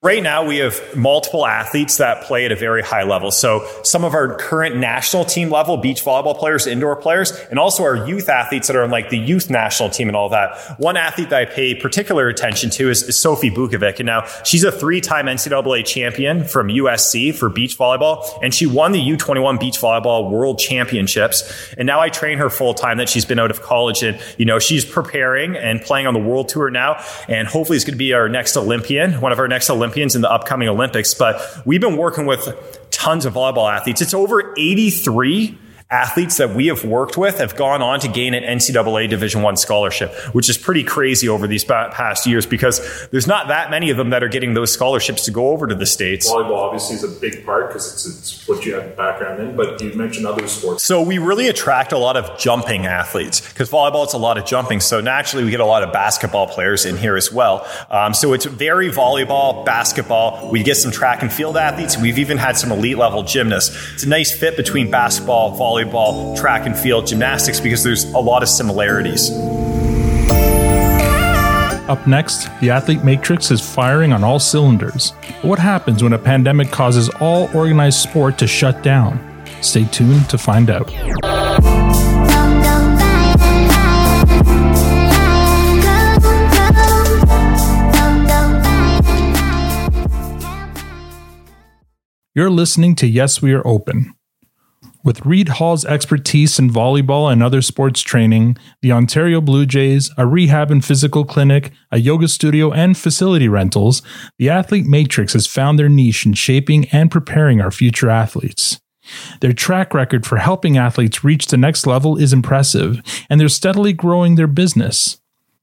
Right 0.04 0.22
now, 0.22 0.44
we 0.44 0.58
have 0.58 0.98
multiple 0.98 1.48
athletes 1.48 1.96
that 1.96 2.26
play 2.26 2.44
at 2.44 2.52
a 2.52 2.58
very 2.58 2.82
high 2.82 3.04
level. 3.04 3.32
So 3.32 3.66
some 3.84 4.04
of 4.04 4.14
our 4.14 4.36
current 4.36 4.76
national 4.76 5.24
team 5.24 5.50
level 5.50 5.78
beach 5.78 6.04
volleyball 6.04 6.38
players, 6.38 6.68
indoor 6.68 6.98
players, 6.98 7.32
and 7.50 7.58
also 7.58 7.84
our 7.84 8.06
youth 8.06 8.28
athletes 8.28 8.68
that 8.68 8.76
are 8.76 8.84
on 8.84 8.90
like 8.90 9.12
the 9.12 9.18
youth 9.18 9.50
national 9.50 9.92
team 9.92 10.10
and 10.10 10.18
all 10.18 10.28
that. 10.28 10.58
One 10.78 10.98
athlete 10.98 11.30
that 11.30 11.42
I 11.44 11.46
pay 11.46 11.74
particular 11.74 12.28
attention 12.28 12.70
to 12.72 12.90
is, 12.90 13.04
is 13.04 13.18
Sophie 13.18 13.50
Bukovec. 13.50 14.00
And 14.00 14.08
now 14.08 14.26
she's 14.44 14.66
a 14.66 14.74
three-time 14.74 15.28
NCAA 15.28 15.86
champion 15.86 16.44
from 16.44 16.68
USC 16.68 17.34
for 17.34 17.48
beach 17.48 17.78
volleyball. 17.78 18.28
And 18.44 18.54
she 18.54 18.66
won 18.66 18.92
the 18.92 19.00
U21 19.00 19.58
beach 19.58 19.80
volleyball 19.80 20.30
world 20.30 20.60
championships. 20.60 21.50
And 21.78 21.86
now 21.86 22.02
I 22.02 22.10
train 22.10 22.40
her 22.40 22.50
full 22.50 22.74
time 22.74 22.98
that 22.98 23.08
she's 23.08 23.24
been 23.24 23.40
out 23.40 23.52
of 23.52 23.62
college 23.62 24.04
and, 24.04 24.22
you 24.38 24.44
know, 24.44 24.60
she's 24.60 24.84
preparing 24.84 25.56
and 25.56 25.80
playing 25.80 26.08
on 26.08 26.14
the 26.14 26.20
world 26.20 26.50
tour 26.50 26.70
now. 26.70 27.02
And 27.30 27.48
hopefully 27.48 27.78
it's 27.78 27.86
going 27.86 27.94
to 27.94 27.98
be 27.98 28.12
our 28.12 28.28
next 28.28 28.58
Olympian, 28.58 29.22
one 29.22 29.32
of 29.32 29.40
our 29.40 29.48
next 29.48 29.70
Olympians 29.70 29.93
Olympians 29.94 30.16
in 30.16 30.24
the 30.24 30.32
upcoming 30.32 30.68
Olympics, 30.68 31.14
but 31.14 31.62
we've 31.68 31.80
been 31.80 31.98
working 31.98 32.26
with 32.26 32.80
tons 32.90 33.26
of 33.28 33.36
volleyball 33.36 33.72
athletes. 33.72 34.02
It's 34.02 34.16
over 34.16 34.56
83 34.58 35.56
athletes 35.94 36.38
that 36.38 36.56
we 36.56 36.68
have 36.68 36.84
worked 36.84 37.18
with 37.18 37.38
have 37.38 37.56
gone 37.56 37.84
on 37.84 38.00
to 38.00 38.08
gain 38.08 38.34
an 38.34 38.44
NCAA 38.44 39.08
Division 39.10 39.44
One 39.44 39.56
scholarship, 39.56 40.12
which 40.34 40.50
is 40.50 40.58
pretty 40.58 40.84
crazy 40.84 41.30
over 41.30 41.46
these 41.46 41.64
past 41.64 42.26
years 42.26 42.48
because 42.48 43.08
there's 43.12 43.28
not 43.28 43.50
that 43.50 43.70
many 43.70 43.92
of 43.92 43.98
them 43.98 44.10
that 44.10 44.24
are 44.24 44.28
getting 44.28 44.56
those 44.56 44.74
scholarships 44.74 45.26
to 45.26 45.32
go 45.32 45.50
over 45.50 45.68
to 45.68 45.76
the 45.76 45.86
states. 45.86 46.30
Volleyball 46.30 46.58
obviously 46.58 46.96
is 46.96 47.04
a 47.04 47.20
big 47.20 47.46
part 47.46 47.68
because 47.68 47.94
it's, 47.94 48.06
it's 48.08 48.48
what 48.48 48.66
you 48.66 48.74
have 48.74 48.98
background 48.98 49.40
in, 49.40 49.56
but 49.56 49.80
you 49.82 49.94
mentioned 49.94 50.26
other 50.26 50.48
sports. 50.48 50.84
So 50.84 51.02
we 51.02 51.20
really 51.20 51.48
attract 51.48 51.92
a 51.92 51.98
lot 52.00 52.18
of 52.18 52.40
jumping 52.40 52.88
athletes 52.88 53.42
because 53.42 53.70
volleyball 53.70 54.06
it's 54.06 54.14
a 54.14 54.18
lot 54.18 54.40
of 54.40 54.46
jumping. 54.46 54.80
So 54.80 55.00
naturally 55.00 55.46
we 55.46 55.52
get 55.52 55.60
a 55.60 55.66
lot 55.66 55.84
of 55.84 55.94
basketball 55.94 56.48
players 56.48 56.86
in 56.86 56.98
here 56.98 57.16
as 57.16 57.32
well. 57.32 57.68
Um, 57.92 58.16
so 58.16 58.34
it's 58.34 58.46
very 58.46 58.90
volleyball, 58.90 59.64
basketball. 59.64 60.50
We 60.50 60.64
get 60.64 60.78
some 60.78 60.92
track 60.92 61.22
and 61.22 61.32
field 61.32 61.56
athletes. 61.56 62.00
We've 62.00 62.18
even 62.18 62.40
had 62.40 62.58
some 62.58 62.72
elite 62.72 62.98
level 62.98 63.22
gymnasts. 63.22 63.78
It's 63.94 64.04
a 64.04 64.10
nice 64.10 64.36
fit 64.36 64.58
between 64.58 64.90
basketball, 64.90 65.56
volleyball 65.56 65.83
volleyball, 65.84 66.38
track 66.38 66.66
and 66.66 66.78
field, 66.78 67.08
gymnastics, 67.08 67.60
because 67.60 67.84
there's 67.84 68.06
a 68.14 68.20
lot 68.20 68.44
of 68.44 68.50
similarities. 68.50 69.32
Up 71.90 72.08
next, 72.08 72.50
the 72.62 72.70
athlete 72.70 73.04
matrix 73.04 73.52
is 73.52 73.60
firing 73.60 74.14
on 74.14 74.24
all 74.24 74.40
cylinders. 74.40 75.12
What 75.42 75.60
happens 75.60 76.02
when 76.02 76.14
a 76.14 76.18
pandemic 76.20 76.72
causes 76.72 77.10
all 77.20 77.50
organized 77.56 78.00
sport 78.00 78.38
to 78.38 78.48
shut 78.48 78.82
down? 78.82 79.20
Stay 79.62 79.86
tuned 79.86 80.30
to 80.30 80.38
find 80.38 80.70
out. 80.70 80.92
You're 92.36 92.50
listening 92.50 92.96
to 92.96 93.08
Yes, 93.08 93.44
We 93.44 93.54
Are 93.54 93.66
Open. 93.68 94.16
With 95.04 95.26
Reed 95.26 95.50
Hall's 95.50 95.84
expertise 95.84 96.58
in 96.58 96.70
volleyball 96.70 97.30
and 97.30 97.44
other 97.44 97.62
sports 97.62 98.00
training, 98.02 98.58
the 98.82 98.94
Ontario 98.94 99.42
Blue 99.42 99.66
Jays, 99.66 100.10
a 100.18 100.26
rehab 100.26 100.72
and 100.72 100.84
physical 100.84 101.26
clinic, 101.26 101.74
a 101.92 102.00
yoga 102.00 102.30
studio, 102.30 102.72
and 102.72 102.98
facility 102.98 103.50
rentals, 103.50 104.02
the 104.40 104.50
Athlete 104.50 104.86
Matrix 104.86 105.34
has 105.34 105.46
found 105.46 105.78
their 105.78 105.90
niche 105.90 106.26
in 106.26 106.34
shaping 106.34 106.88
and 106.90 107.12
preparing 107.12 107.60
our 107.60 107.70
future 107.70 108.10
athletes. 108.10 108.80
Their 109.42 109.52
track 109.52 109.94
record 109.94 110.26
for 110.26 110.38
helping 110.38 110.78
athletes 110.78 111.22
reach 111.22 111.48
the 111.48 111.58
next 111.58 111.86
level 111.86 112.16
is 112.16 112.32
impressive, 112.32 113.02
and 113.30 113.42
they're 113.42 113.50
steadily 113.50 113.92
growing 113.92 114.36
their 114.36 114.48
business. 114.48 115.20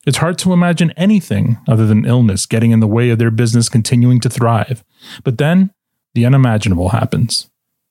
It's 0.06 0.18
hard 0.18 0.37
to 0.38 0.52
imagine 0.52 0.92
anything 0.99 1.56
other 1.66 1.87
than 1.87 2.04
illness 2.04 2.44
getting 2.44 2.73
in 2.73 2.80
the 2.80 2.87
way 2.87 3.09
of 3.09 3.18
their 3.18 3.30
business 3.30 3.70
continuing 3.70 4.20
to 4.20 4.28
thrive. 4.28 4.85
But 5.25 5.38
then, 5.38 5.70
the 6.12 6.26
unimaginable 6.26 6.90
happens. 6.90 7.50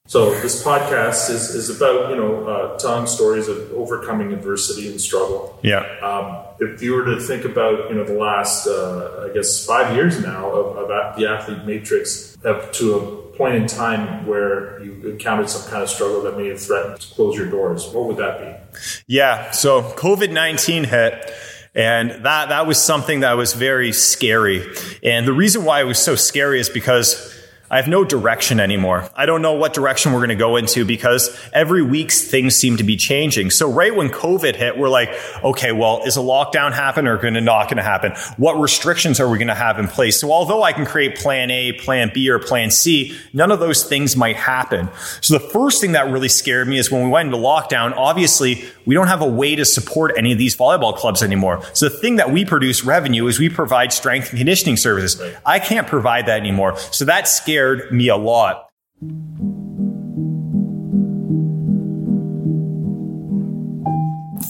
So 0.09 0.31
this 0.41 0.63
podcast 0.63 1.29
is, 1.29 1.53
is 1.53 1.69
about 1.69 2.09
you 2.09 2.15
know 2.15 2.43
uh, 2.47 2.79
telling 2.79 3.05
stories 3.05 3.47
of 3.47 3.71
overcoming 3.73 4.33
adversity 4.33 4.89
and 4.89 4.99
struggle. 4.99 5.59
Yeah. 5.61 5.81
Um, 6.01 6.45
if 6.59 6.81
you 6.81 6.93
were 6.95 7.05
to 7.05 7.19
think 7.21 7.45
about 7.45 7.91
you 7.91 7.95
know 7.95 8.03
the 8.03 8.17
last 8.17 8.65
uh, 8.65 9.27
I 9.29 9.33
guess 9.35 9.63
five 9.63 9.95
years 9.95 10.19
now 10.19 10.49
of, 10.49 10.77
of 10.77 11.15
the 11.15 11.29
athlete 11.29 11.63
matrix 11.63 12.35
up 12.43 12.73
to 12.73 12.95
a 12.95 13.37
point 13.37 13.53
in 13.53 13.67
time 13.67 14.25
where 14.25 14.83
you 14.83 15.11
encountered 15.11 15.47
some 15.47 15.69
kind 15.69 15.83
of 15.83 15.89
struggle 15.91 16.23
that 16.23 16.35
may 16.35 16.47
have 16.47 16.59
threatened 16.59 16.99
to 16.99 17.13
close 17.13 17.37
your 17.37 17.47
doors, 17.47 17.87
what 17.89 18.05
would 18.07 18.17
that 18.17 18.39
be? 18.39 18.79
Yeah. 19.05 19.51
So 19.51 19.83
COVID 19.83 20.31
nineteen 20.31 20.85
hit. 20.85 21.31
And 21.75 22.25
that, 22.25 22.49
that 22.49 22.65
was 22.65 22.83
something 22.83 23.19
that 23.19 23.33
was 23.33 23.53
very 23.53 23.93
scary. 23.93 24.65
And 25.03 25.27
the 25.27 25.33
reason 25.33 25.63
why 25.63 25.81
it 25.81 25.83
was 25.83 25.99
so 25.99 26.15
scary 26.15 26.59
is 26.59 26.67
because 26.67 27.38
I 27.71 27.77
have 27.77 27.87
no 27.87 28.03
direction 28.03 28.59
anymore. 28.59 29.09
I 29.15 29.27
don't 29.27 29.43
know 29.43 29.53
what 29.53 29.73
direction 29.73 30.11
we're 30.11 30.19
going 30.19 30.29
to 30.29 30.35
go 30.35 30.55
into 30.55 30.85
because 30.85 31.37
every 31.53 31.83
week 31.83 32.11
things 32.11 32.55
seem 32.55 32.77
to 32.77 32.83
be 32.83 32.97
changing. 32.97 33.51
So 33.51 33.71
right 33.71 33.95
when 33.95 34.09
COVID 34.09 34.55
hit, 34.55 34.77
we're 34.77 34.89
like, 34.89 35.09
okay, 35.43 35.71
well, 35.71 36.01
is 36.03 36.17
a 36.17 36.21
lockdown 36.21 36.73
happen 36.73 37.07
or 37.07 37.17
going 37.17 37.35
to 37.35 37.41
not 37.41 37.65
going 37.65 37.77
to 37.77 37.83
happen? 37.83 38.13
What 38.37 38.59
restrictions 38.59 39.19
are 39.19 39.29
we 39.29 39.37
going 39.37 39.49
to 39.49 39.55
have 39.55 39.77
in 39.77 39.87
place? 39.87 40.19
So 40.19 40.31
although 40.31 40.63
I 40.63 40.73
can 40.73 40.85
create 40.85 41.15
plan 41.17 41.51
A, 41.51 41.73
plan 41.73 42.09
B, 42.11 42.27
or 42.29 42.39
plan 42.39 42.71
C, 42.71 43.15
none 43.33 43.51
of 43.51 43.59
those 43.59 43.83
things 43.83 44.15
might 44.15 44.35
happen. 44.35 44.89
So 45.21 45.37
the 45.37 45.39
first 45.39 45.79
thing 45.79 45.91
that 45.91 46.09
really 46.09 46.29
scared 46.29 46.67
me 46.67 46.79
is 46.79 46.91
when 46.91 47.03
we 47.03 47.09
went 47.09 47.27
into 47.27 47.37
lockdown, 47.37 47.93
obviously 47.95 48.65
we 48.87 48.95
don't 48.95 49.07
have 49.07 49.21
a 49.21 49.29
way 49.29 49.55
to 49.55 49.65
support 49.65 50.13
any 50.17 50.31
of 50.31 50.39
these 50.39 50.55
volleyball 50.55 50.95
clubs 50.95 51.21
anymore. 51.21 51.63
So 51.73 51.87
the 51.87 51.95
thing 51.95 52.15
that 52.15 52.31
we 52.31 52.45
produce 52.45 52.83
revenue 52.83 53.27
is 53.27 53.37
we 53.37 53.49
provide 53.49 53.93
strength 53.93 54.29
and 54.29 54.39
conditioning 54.39 54.77
services. 54.77 55.21
I 55.45 55.59
can't 55.59 55.85
provide 55.85 56.25
that 56.25 56.39
anymore. 56.39 56.77
So 56.77 57.05
that 57.05 57.27
scared 57.27 57.58
me 57.91 58.07
a 58.07 58.15
lot. 58.15 58.69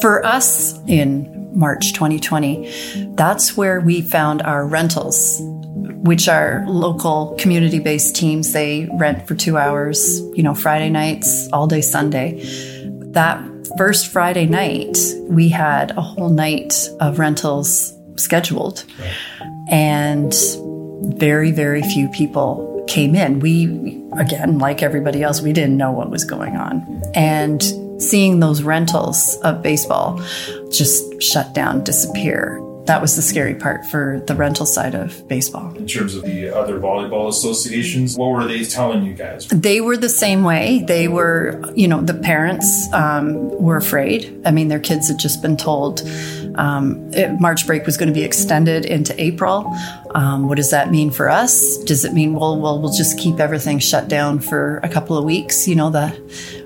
For 0.01 0.25
us 0.25 0.79
in 0.87 1.51
March 1.53 1.93
2020, 1.93 3.13
that's 3.15 3.57
where 3.57 3.81
we 3.81 4.01
found 4.01 4.41
our 4.43 4.65
rentals, 4.65 5.39
which 6.03 6.29
are 6.29 6.63
local 6.67 7.35
community 7.39 7.79
based 7.79 8.15
teams. 8.15 8.53
They 8.53 8.87
rent 8.93 9.27
for 9.27 9.35
two 9.35 9.57
hours, 9.57 10.21
you 10.35 10.43
know, 10.43 10.53
Friday 10.53 10.89
nights, 10.89 11.49
all 11.51 11.67
day 11.67 11.81
Sunday. 11.81 12.41
That 13.11 13.43
first 13.77 14.11
Friday 14.11 14.45
night, 14.45 14.97
we 15.23 15.49
had 15.49 15.91
a 15.97 16.01
whole 16.01 16.29
night 16.29 16.87
of 16.99 17.19
rentals 17.19 17.93
scheduled. 18.15 18.85
And 19.69 20.33
very, 21.17 21.51
very 21.51 21.81
few 21.81 22.09
people 22.09 22.68
came 22.89 23.15
in. 23.15 23.39
We, 23.39 24.03
again, 24.17 24.57
like 24.57 24.83
everybody 24.83 25.23
else, 25.23 25.41
we 25.41 25.53
didn't 25.53 25.77
know 25.77 25.91
what 25.91 26.09
was 26.09 26.25
going 26.25 26.57
on. 26.57 27.01
And 27.15 27.63
seeing 28.01 28.39
those 28.39 28.63
rentals 28.63 29.35
of 29.43 29.61
baseball 29.61 30.21
just 30.71 31.21
shut 31.21 31.53
down, 31.53 31.83
disappear. 31.83 32.61
That 32.85 33.01
was 33.01 33.15
the 33.15 33.21
scary 33.21 33.53
part 33.53 33.85
for 33.85 34.23
the 34.25 34.33
rental 34.33 34.65
side 34.65 34.95
of 34.95 35.27
baseball. 35.27 35.75
In 35.75 35.85
terms 35.85 36.15
of 36.15 36.23
the 36.23 36.49
other 36.49 36.79
volleyball 36.79 37.27
associations, 37.29 38.17
what 38.17 38.31
were 38.31 38.45
they 38.45 38.63
telling 38.63 39.05
you 39.05 39.13
guys? 39.13 39.47
They 39.47 39.79
were 39.79 39.95
the 39.95 40.09
same 40.09 40.43
way. 40.43 40.83
They 40.87 41.07
were, 41.07 41.61
you 41.75 41.87
know, 41.87 42.01
the 42.01 42.15
parents 42.15 42.91
um, 42.91 43.49
were 43.61 43.77
afraid. 43.77 44.41
I 44.43 44.49
mean, 44.49 44.69
their 44.69 44.79
kids 44.79 45.07
had 45.07 45.19
just 45.19 45.39
been 45.43 45.55
told 45.55 46.01
um, 46.59 47.11
it, 47.13 47.39
March 47.39 47.65
break 47.65 47.85
was 47.85 47.95
going 47.95 48.09
to 48.09 48.13
be 48.13 48.23
extended 48.23 48.85
into 48.85 49.19
April. 49.21 49.73
Um, 50.13 50.49
what 50.49 50.57
does 50.57 50.71
that 50.71 50.91
mean 50.91 51.09
for 51.09 51.29
us? 51.29 51.77
Does 51.85 52.03
it 52.03 52.13
mean, 52.13 52.33
well, 52.33 52.59
well, 52.59 52.91
just 52.91 53.17
keep 53.17 53.39
everything 53.39 53.79
shut 53.79 54.09
down 54.09 54.39
for 54.39 54.79
a 54.83 54.89
couple 54.89 55.17
of 55.17 55.23
weeks? 55.23 55.69
You 55.69 55.75
know, 55.75 55.89
the 55.89 56.09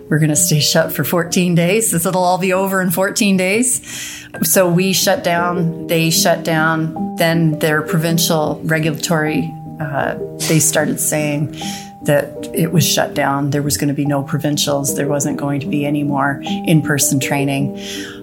we're 0.10 0.18
going 0.18 0.30
to 0.30 0.36
stay 0.36 0.60
shut 0.60 0.92
for 0.92 1.04
14 1.04 1.56
days. 1.56 1.92
This 1.92 2.06
it'll 2.06 2.24
all 2.24 2.40
be 2.40 2.54
over 2.54 2.82
in 2.82 2.90
14 2.90 3.38
days. 3.38 4.28
So 4.42 4.70
we 4.70 4.94
shut 4.94 5.24
down, 5.24 5.88
they 5.88 6.10
shut 6.10 6.44
down. 6.44 7.16
Then 7.18 7.60
their 7.60 7.84
provincial 7.84 8.60
regulatory, 8.64 9.54
uh, 9.80 10.16
they 10.50 10.60
started 10.60 11.00
saying 11.00 11.56
that 12.06 12.50
it 12.54 12.72
was 12.72 12.86
shut 12.86 13.14
down. 13.14 13.52
There 13.52 13.62
was 13.62 13.78
going 13.78 13.88
to 13.88 13.94
be 13.94 14.06
no 14.06 14.24
provincials. 14.24 14.96
There 14.96 15.08
wasn't 15.08 15.38
going 15.38 15.60
to 15.62 15.68
be 15.68 15.86
any 15.86 16.04
more 16.04 16.42
in 16.44 16.82
person 16.82 17.20
training. 17.20 17.80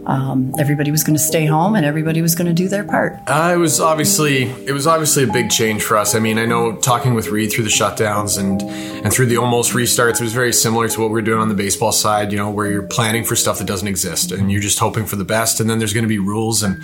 Um, 0.06 0.54
everybody 0.58 0.90
was 0.90 1.04
going 1.04 1.16
to 1.16 1.22
stay 1.22 1.46
home 1.46 1.75
and 1.75 1.84
everybody 1.84 2.22
was 2.22 2.34
going 2.34 2.46
to 2.46 2.52
do 2.52 2.68
their 2.68 2.84
part. 2.84 3.18
Uh, 3.26 3.52
it 3.54 3.58
was 3.58 3.80
obviously 3.80 4.44
it 4.66 4.72
was 4.72 4.87
obviously 4.87 5.25
a 5.25 5.26
big 5.32 5.50
change 5.50 5.82
for 5.82 5.96
us. 5.96 6.14
I 6.14 6.18
mean, 6.18 6.38
I 6.38 6.46
know 6.46 6.76
talking 6.76 7.14
with 7.14 7.28
Reed 7.28 7.52
through 7.52 7.64
the 7.64 7.70
shutdowns 7.70 8.38
and 8.38 8.62
and 9.04 9.12
through 9.12 9.26
the 9.26 9.37
almost 9.37 9.72
restarts, 9.72 10.20
it 10.20 10.22
was 10.22 10.32
very 10.32 10.52
similar 10.52 10.88
to 10.88 11.00
what 11.00 11.10
we 11.10 11.18
are 11.20 11.22
doing 11.22 11.38
on 11.38 11.49
the 11.49 11.54
baseball 11.54 11.92
side. 11.92 12.32
You 12.32 12.38
know, 12.38 12.50
where 12.50 12.70
you're 12.70 12.82
planning 12.82 13.25
for 13.25 13.37
stuff 13.37 13.58
that 13.58 13.66
doesn't 13.66 13.88
exist 13.88 14.32
and 14.32 14.50
you're 14.50 14.62
just 14.62 14.78
hoping 14.78 15.06
for 15.06 15.16
the 15.16 15.25
best. 15.25 15.60
And 15.60 15.68
then 15.68 15.78
there's 15.78 15.92
going 15.92 16.04
to 16.04 16.08
be 16.08 16.18
rules. 16.18 16.62
And 16.62 16.82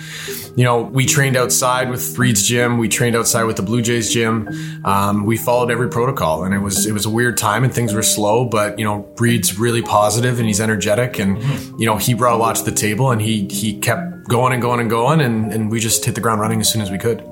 you 0.55 0.63
know, 0.63 0.81
we 0.81 1.05
trained 1.05 1.35
outside 1.35 1.89
with 1.89 2.17
Reed's 2.17 2.43
gym. 2.43 2.77
We 2.77 2.87
trained 2.87 3.15
outside 3.15 3.43
with 3.43 3.57
the 3.57 3.63
Blue 3.63 3.81
Jays 3.81 4.13
gym. 4.13 4.47
Um, 4.85 5.25
we 5.25 5.37
followed 5.37 5.71
every 5.71 5.89
protocol, 5.89 6.43
and 6.43 6.53
it 6.53 6.59
was 6.59 6.86
it 6.87 6.93
was 6.93 7.05
a 7.05 7.09
weird 7.09 7.37
time 7.37 7.63
and 7.63 7.73
things 7.73 7.93
were 7.93 8.03
slow. 8.03 8.45
But 8.45 8.79
you 8.79 8.85
know, 8.85 9.07
Reed's 9.17 9.59
really 9.59 9.81
positive 9.81 10.39
and 10.39 10.47
he's 10.47 10.61
energetic, 10.61 11.19
and 11.19 11.37
mm-hmm. 11.37 11.79
you 11.79 11.85
know, 11.85 11.97
he 11.97 12.13
brought 12.13 12.33
a 12.33 12.37
lot 12.37 12.55
to 12.55 12.63
the 12.63 12.71
table 12.71 13.11
and 13.11 13.21
he 13.21 13.47
he 13.49 13.79
kept 13.79 14.27
going 14.27 14.53
and 14.53 14.61
going 14.61 14.79
and 14.79 14.89
going, 14.89 15.21
and, 15.21 15.51
and 15.53 15.71
we 15.71 15.79
just 15.79 16.03
hit 16.03 16.15
the 16.15 16.21
ground 16.21 16.41
running 16.41 16.59
as 16.59 16.71
soon 16.71 16.81
as 16.81 16.89
we 16.89 16.97
could. 16.97 17.23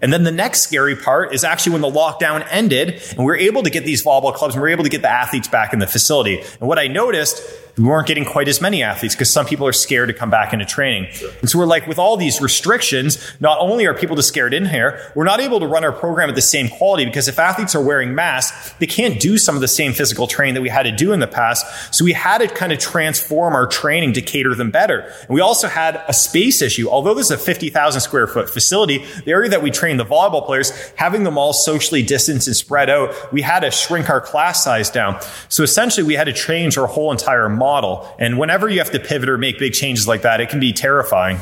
And 0.00 0.12
then 0.12 0.22
the 0.22 0.32
next 0.32 0.60
scary 0.62 0.94
part 0.94 1.34
is 1.34 1.42
actually 1.42 1.72
when 1.72 1.82
the 1.82 1.90
lockdown 1.90 2.46
ended 2.50 3.02
and 3.10 3.18
we 3.18 3.24
were 3.24 3.36
able 3.36 3.64
to 3.64 3.70
get 3.70 3.84
these 3.84 4.04
volleyball 4.04 4.32
clubs 4.32 4.54
and 4.54 4.62
we 4.62 4.68
were 4.68 4.72
able 4.72 4.84
to 4.84 4.90
get 4.90 5.02
the 5.02 5.10
athletes 5.10 5.48
back 5.48 5.72
in 5.72 5.80
the 5.80 5.88
facility. 5.88 6.40
And 6.40 6.68
what 6.68 6.78
I 6.78 6.86
noticed 6.86 7.42
we 7.78 7.84
weren't 7.84 8.08
getting 8.08 8.24
quite 8.24 8.48
as 8.48 8.60
many 8.60 8.82
athletes 8.82 9.14
because 9.14 9.32
some 9.32 9.46
people 9.46 9.66
are 9.66 9.72
scared 9.72 10.08
to 10.08 10.14
come 10.14 10.30
back 10.30 10.52
into 10.52 10.64
training. 10.64 11.10
Sure. 11.12 11.30
And 11.40 11.48
so 11.48 11.58
we're 11.58 11.66
like, 11.66 11.86
with 11.86 11.98
all 11.98 12.16
these 12.16 12.40
restrictions, 12.40 13.18
not 13.40 13.58
only 13.60 13.86
are 13.86 13.94
people 13.94 14.16
just 14.16 14.28
scared 14.28 14.52
in 14.52 14.66
here, 14.66 15.12
we're 15.14 15.24
not 15.24 15.40
able 15.40 15.60
to 15.60 15.66
run 15.66 15.84
our 15.84 15.92
program 15.92 16.28
at 16.28 16.34
the 16.34 16.42
same 16.42 16.68
quality 16.68 17.04
because 17.04 17.28
if 17.28 17.38
athletes 17.38 17.74
are 17.76 17.82
wearing 17.82 18.14
masks, 18.14 18.74
they 18.80 18.86
can't 18.86 19.20
do 19.20 19.38
some 19.38 19.54
of 19.54 19.60
the 19.60 19.68
same 19.68 19.92
physical 19.92 20.26
training 20.26 20.54
that 20.54 20.60
we 20.60 20.68
had 20.68 20.82
to 20.82 20.92
do 20.92 21.12
in 21.12 21.20
the 21.20 21.26
past. 21.26 21.94
So 21.94 22.04
we 22.04 22.12
had 22.12 22.38
to 22.38 22.48
kind 22.48 22.72
of 22.72 22.78
transform 22.80 23.54
our 23.54 23.66
training 23.66 24.14
to 24.14 24.22
cater 24.22 24.54
them 24.54 24.72
better. 24.72 25.12
And 25.20 25.30
we 25.30 25.40
also 25.40 25.68
had 25.68 26.02
a 26.08 26.12
space 26.12 26.60
issue. 26.60 26.88
Although 26.88 27.14
this 27.14 27.26
is 27.26 27.32
a 27.32 27.38
50,000 27.38 28.00
square 28.00 28.26
foot 28.26 28.50
facility, 28.50 29.04
the 29.24 29.30
area 29.30 29.50
that 29.50 29.62
we 29.62 29.70
train 29.70 29.98
the 29.98 30.04
volleyball 30.04 30.44
players, 30.44 30.72
having 30.96 31.22
them 31.22 31.38
all 31.38 31.52
socially 31.52 32.02
distanced 32.02 32.48
and 32.48 32.56
spread 32.56 32.90
out, 32.90 33.32
we 33.32 33.42
had 33.42 33.60
to 33.60 33.70
shrink 33.70 34.10
our 34.10 34.20
class 34.20 34.64
size 34.64 34.90
down. 34.90 35.20
So 35.48 35.62
essentially 35.62 36.04
we 36.04 36.14
had 36.14 36.24
to 36.24 36.32
change 36.32 36.76
our 36.76 36.86
whole 36.86 37.12
entire 37.12 37.48
model 37.48 37.67
model. 37.68 38.08
And 38.18 38.38
whenever 38.38 38.66
you 38.66 38.78
have 38.78 38.92
to 38.92 38.98
pivot 38.98 39.28
or 39.28 39.36
make 39.36 39.58
big 39.58 39.74
changes 39.74 40.08
like 40.08 40.22
that, 40.22 40.40
it 40.40 40.48
can 40.48 40.58
be 40.58 40.72
terrifying. 40.72 41.38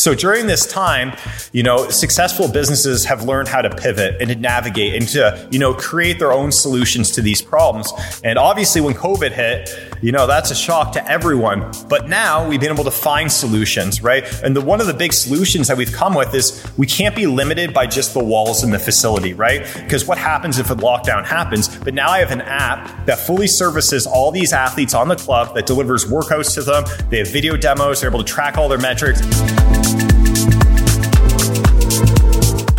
So 0.00 0.14
during 0.14 0.46
this 0.46 0.66
time, 0.66 1.14
you 1.52 1.62
know, 1.62 1.90
successful 1.90 2.48
businesses 2.48 3.04
have 3.04 3.24
learned 3.24 3.48
how 3.48 3.60
to 3.60 3.68
pivot 3.68 4.16
and 4.18 4.30
to 4.30 4.34
navigate 4.34 4.94
and 4.94 5.06
to, 5.08 5.46
you 5.50 5.58
know, 5.58 5.74
create 5.74 6.18
their 6.18 6.32
own 6.32 6.52
solutions 6.52 7.10
to 7.12 7.20
these 7.20 7.42
problems. 7.42 7.92
And 8.24 8.38
obviously 8.38 8.80
when 8.80 8.94
COVID 8.94 9.30
hit, 9.30 9.68
you 10.00 10.10
know, 10.10 10.26
that's 10.26 10.50
a 10.50 10.54
shock 10.54 10.92
to 10.92 11.06
everyone. 11.06 11.70
But 11.90 12.08
now 12.08 12.48
we've 12.48 12.60
been 12.60 12.72
able 12.72 12.84
to 12.84 12.90
find 12.90 13.30
solutions, 13.30 14.02
right? 14.02 14.24
And 14.42 14.56
the, 14.56 14.62
one 14.62 14.80
of 14.80 14.86
the 14.86 14.94
big 14.94 15.12
solutions 15.12 15.68
that 15.68 15.76
we've 15.76 15.92
come 15.92 16.14
with 16.14 16.34
is 16.34 16.66
we 16.78 16.86
can't 16.86 17.14
be 17.14 17.26
limited 17.26 17.74
by 17.74 17.86
just 17.86 18.14
the 18.14 18.24
walls 18.24 18.64
in 18.64 18.70
the 18.70 18.78
facility, 18.78 19.34
right? 19.34 19.70
Because 19.74 20.06
what 20.06 20.16
happens 20.16 20.58
if 20.58 20.70
a 20.70 20.76
lockdown 20.76 21.26
happens? 21.26 21.76
But 21.76 21.92
now 21.92 22.08
I 22.08 22.20
have 22.20 22.30
an 22.30 22.40
app 22.40 23.04
that 23.04 23.18
fully 23.18 23.48
services 23.48 24.06
all 24.06 24.30
these 24.30 24.54
athletes 24.54 24.94
on 24.94 25.08
the 25.08 25.16
club 25.16 25.54
that 25.56 25.66
delivers 25.66 26.06
workouts 26.06 26.54
to 26.54 26.62
them. 26.62 26.84
They 27.10 27.18
have 27.18 27.28
video 27.28 27.58
demos, 27.58 28.00
they're 28.00 28.08
able 28.08 28.24
to 28.24 28.32
track 28.32 28.56
all 28.56 28.70
their 28.70 28.78
metrics. 28.78 29.20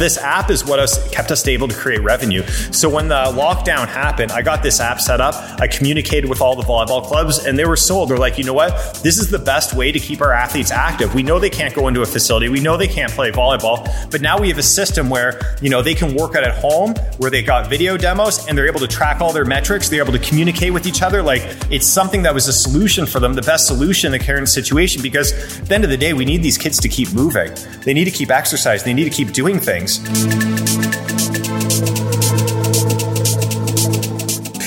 This 0.02 0.18
app 0.18 0.50
is 0.50 0.66
what 0.66 0.80
has 0.80 0.98
kept 1.12 1.30
us 1.30 1.48
able 1.48 1.68
to 1.68 1.76
create 1.76 2.02
revenue. 2.02 2.42
So 2.72 2.90
when 2.90 3.08
the 3.08 3.26
lockdown 3.36 3.88
happened, 3.88 4.32
I 4.32 4.42
got 4.42 4.64
this 4.64 4.80
app 4.80 5.00
set 5.00 5.22
up. 5.22 5.36
I 5.62 5.68
communicated 5.68 6.28
with 6.28 6.42
all 6.42 6.56
the 6.56 6.64
volleyball 6.64 7.06
clubs, 7.06 7.46
and 7.46 7.56
they 7.56 7.66
were 7.66 7.76
sold. 7.76 8.10
They're 8.10 8.18
like, 8.18 8.40
you 8.40 8.44
know 8.44 8.54
what? 8.56 9.00
This 9.04 9.20
is 9.20 9.30
the 9.30 9.38
best 9.38 9.76
way 9.76 9.92
to 9.92 10.00
keep 10.00 10.20
our 10.22 10.32
athletes 10.32 10.72
active. 10.72 11.14
We 11.14 11.22
know 11.22 11.38
they 11.38 11.52
can't 11.52 11.76
go 11.76 11.88
into 11.88 12.02
a 12.02 12.08
facility. 12.08 12.50
We 12.50 12.62
know 12.62 12.78
they 12.78 12.88
can't 12.88 13.12
play 13.12 13.30
volleyball, 13.32 13.86
but 14.10 14.22
now 14.22 14.40
we 14.40 14.50
have 14.50 14.58
a 14.58 14.64
system 14.64 15.08
where 15.08 15.40
you 15.62 15.70
know 15.70 15.84
they 15.84 15.94
can 15.94 16.16
work 16.16 16.36
out 16.36 16.46
at 16.46 16.56
home, 16.56 16.96
where 17.20 17.30
they 17.30 17.44
got 17.44 17.70
video 17.70 17.96
demos, 17.96 18.48
and 18.48 18.58
they're 18.58 18.68
able 18.68 18.80
to 18.80 18.88
track 18.88 19.22
all 19.22 19.32
their 19.32 19.46
metrics. 19.46 19.90
They're 19.90 20.02
able 20.02 20.14
to 20.14 20.26
communicate 20.28 20.74
with 20.74 20.88
each 20.88 21.04
other. 21.04 21.22
Like 21.22 21.44
it's 21.70 21.86
something 21.86 22.24
that 22.24 22.34
was 22.34 22.48
a 22.48 22.54
solution 22.54 23.06
for 23.06 23.20
them, 23.20 23.36
the 23.36 23.44
best 23.44 23.68
solution 23.68 24.12
in 24.12 24.20
the 24.20 24.26
current 24.26 24.50
situation. 24.50 25.04
Because 25.04 25.32
at 25.60 25.68
the 25.68 25.76
end 25.76 25.84
of 25.84 25.92
the 25.92 25.98
day, 25.98 26.14
we 26.14 26.26
need 26.26 26.42
these 26.42 26.58
kids 26.58 26.80
to 26.80 26.90
keep 26.90 27.14
moving. 27.14 27.52
They 27.86 27.94
need 27.94 28.06
to 28.06 28.12
keep 28.12 28.32
exercising. 28.32 28.84
They 28.84 28.96
need 28.96 29.12
to 29.12 29.16
keep 29.16 29.32
doing 29.32 29.60
things. 29.60 29.91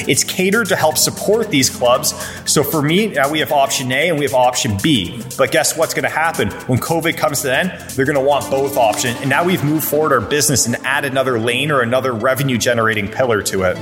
It's 0.07 0.23
catered 0.23 0.69
to 0.69 0.77
help 0.77 0.99
support 0.99 1.51
these 1.51 1.71
clubs. 1.71 2.13
So 2.45 2.63
for 2.63 2.83
me, 2.83 3.07
now 3.07 3.31
we 3.31 3.39
have 3.39 3.53
option 3.53 3.91
A 3.91 4.11
and 4.11 4.19
we 4.19 4.27
have 4.27 4.35
option 4.35 4.77
B. 4.83 5.23
But 5.39 5.51
guess 5.51 5.79
what's 5.79 5.95
going 5.95 6.03
to 6.03 6.11
happen? 6.11 6.51
When 6.67 6.79
COVID 6.79 7.17
comes 7.17 7.41
to 7.43 7.51
an 7.51 7.71
end, 7.71 7.91
they're 7.93 8.05
going 8.05 8.19
to 8.19 8.25
want 8.25 8.51
both 8.51 8.77
options. 8.77 9.19
And 9.21 9.31
now 9.31 9.45
we've 9.45 9.65
moved 9.65 9.85
forward 9.87 10.13
our 10.13 10.21
business 10.21 10.67
and 10.67 10.77
add 10.85 11.07
another 11.07 11.39
lane 11.39 11.71
or 11.71 11.81
another 11.81 12.13
revenue 12.13 12.59
generating 12.59 13.09
pillar 13.09 13.43
to 13.45 13.63
it. 13.63 13.77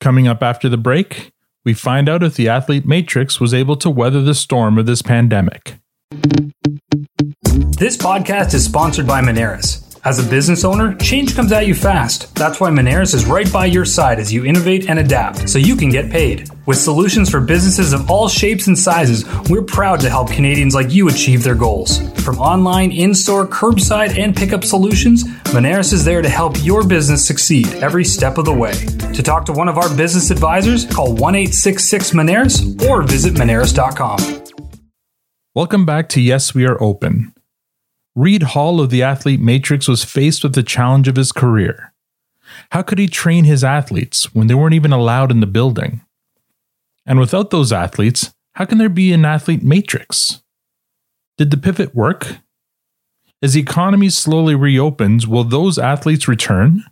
Coming 0.00 0.26
up 0.26 0.42
after 0.42 0.68
the 0.68 0.76
break, 0.76 1.32
we 1.64 1.72
find 1.72 2.08
out 2.08 2.22
if 2.22 2.34
the 2.34 2.48
athlete 2.48 2.84
matrix 2.84 3.40
was 3.40 3.54
able 3.54 3.76
to 3.76 3.90
weather 3.90 4.22
the 4.22 4.34
storm 4.34 4.76
of 4.76 4.86
this 4.86 5.02
pandemic. 5.02 5.78
This 7.78 7.96
podcast 7.96 8.54
is 8.54 8.64
sponsored 8.64 9.08
by 9.08 9.20
Moneris. 9.20 9.82
As 10.04 10.24
a 10.24 10.30
business 10.30 10.62
owner, 10.62 10.94
change 10.98 11.34
comes 11.34 11.50
at 11.50 11.66
you 11.66 11.74
fast. 11.74 12.32
That's 12.36 12.60
why 12.60 12.70
Moneris 12.70 13.12
is 13.12 13.26
right 13.26 13.52
by 13.52 13.66
your 13.66 13.84
side 13.84 14.20
as 14.20 14.32
you 14.32 14.44
innovate 14.44 14.88
and 14.88 15.00
adapt 15.00 15.48
so 15.48 15.58
you 15.58 15.74
can 15.74 15.88
get 15.88 16.08
paid. 16.08 16.48
With 16.64 16.78
solutions 16.78 17.28
for 17.28 17.40
businesses 17.40 17.92
of 17.92 18.08
all 18.08 18.28
shapes 18.28 18.68
and 18.68 18.78
sizes, 18.78 19.24
we're 19.50 19.62
proud 19.62 19.98
to 20.00 20.08
help 20.08 20.30
Canadians 20.30 20.76
like 20.76 20.92
you 20.92 21.08
achieve 21.08 21.42
their 21.42 21.56
goals. 21.56 21.98
From 22.22 22.38
online, 22.38 22.92
in 22.92 23.12
store, 23.12 23.48
curbside, 23.48 24.16
and 24.16 24.36
pickup 24.36 24.62
solutions, 24.62 25.24
Moneris 25.46 25.92
is 25.92 26.04
there 26.04 26.22
to 26.22 26.28
help 26.28 26.54
your 26.64 26.86
business 26.86 27.26
succeed 27.26 27.66
every 27.82 28.04
step 28.04 28.38
of 28.38 28.44
the 28.44 28.54
way. 28.54 28.74
To 29.12 29.24
talk 29.24 29.44
to 29.46 29.52
one 29.52 29.68
of 29.68 29.76
our 29.76 29.92
business 29.96 30.30
advisors, 30.30 30.86
call 30.86 31.16
1 31.16 31.34
866 31.34 32.12
Moneris 32.12 32.88
or 32.88 33.02
visit 33.02 33.34
Moneris.com. 33.34 34.45
Welcome 35.56 35.86
back 35.86 36.10
to 36.10 36.20
Yes, 36.20 36.54
We 36.54 36.66
Are 36.66 36.76
Open. 36.82 37.32
Reed 38.14 38.42
Hall 38.42 38.78
of 38.78 38.90
the 38.90 39.02
Athlete 39.02 39.40
Matrix 39.40 39.88
was 39.88 40.04
faced 40.04 40.42
with 40.42 40.54
the 40.54 40.62
challenge 40.62 41.08
of 41.08 41.16
his 41.16 41.32
career. 41.32 41.94
How 42.72 42.82
could 42.82 42.98
he 42.98 43.08
train 43.08 43.44
his 43.44 43.64
athletes 43.64 44.34
when 44.34 44.48
they 44.48 44.54
weren't 44.54 44.74
even 44.74 44.92
allowed 44.92 45.30
in 45.30 45.40
the 45.40 45.46
building? 45.46 46.02
And 47.06 47.18
without 47.18 47.48
those 47.48 47.72
athletes, 47.72 48.34
how 48.56 48.66
can 48.66 48.76
there 48.76 48.90
be 48.90 49.14
an 49.14 49.24
athlete 49.24 49.62
matrix? 49.62 50.42
Did 51.38 51.50
the 51.50 51.56
pivot 51.56 51.94
work? 51.94 52.36
As 53.40 53.54
the 53.54 53.60
economy 53.60 54.10
slowly 54.10 54.54
reopens, 54.54 55.26
will 55.26 55.44
those 55.44 55.78
athletes 55.78 56.28
return? 56.28 56.84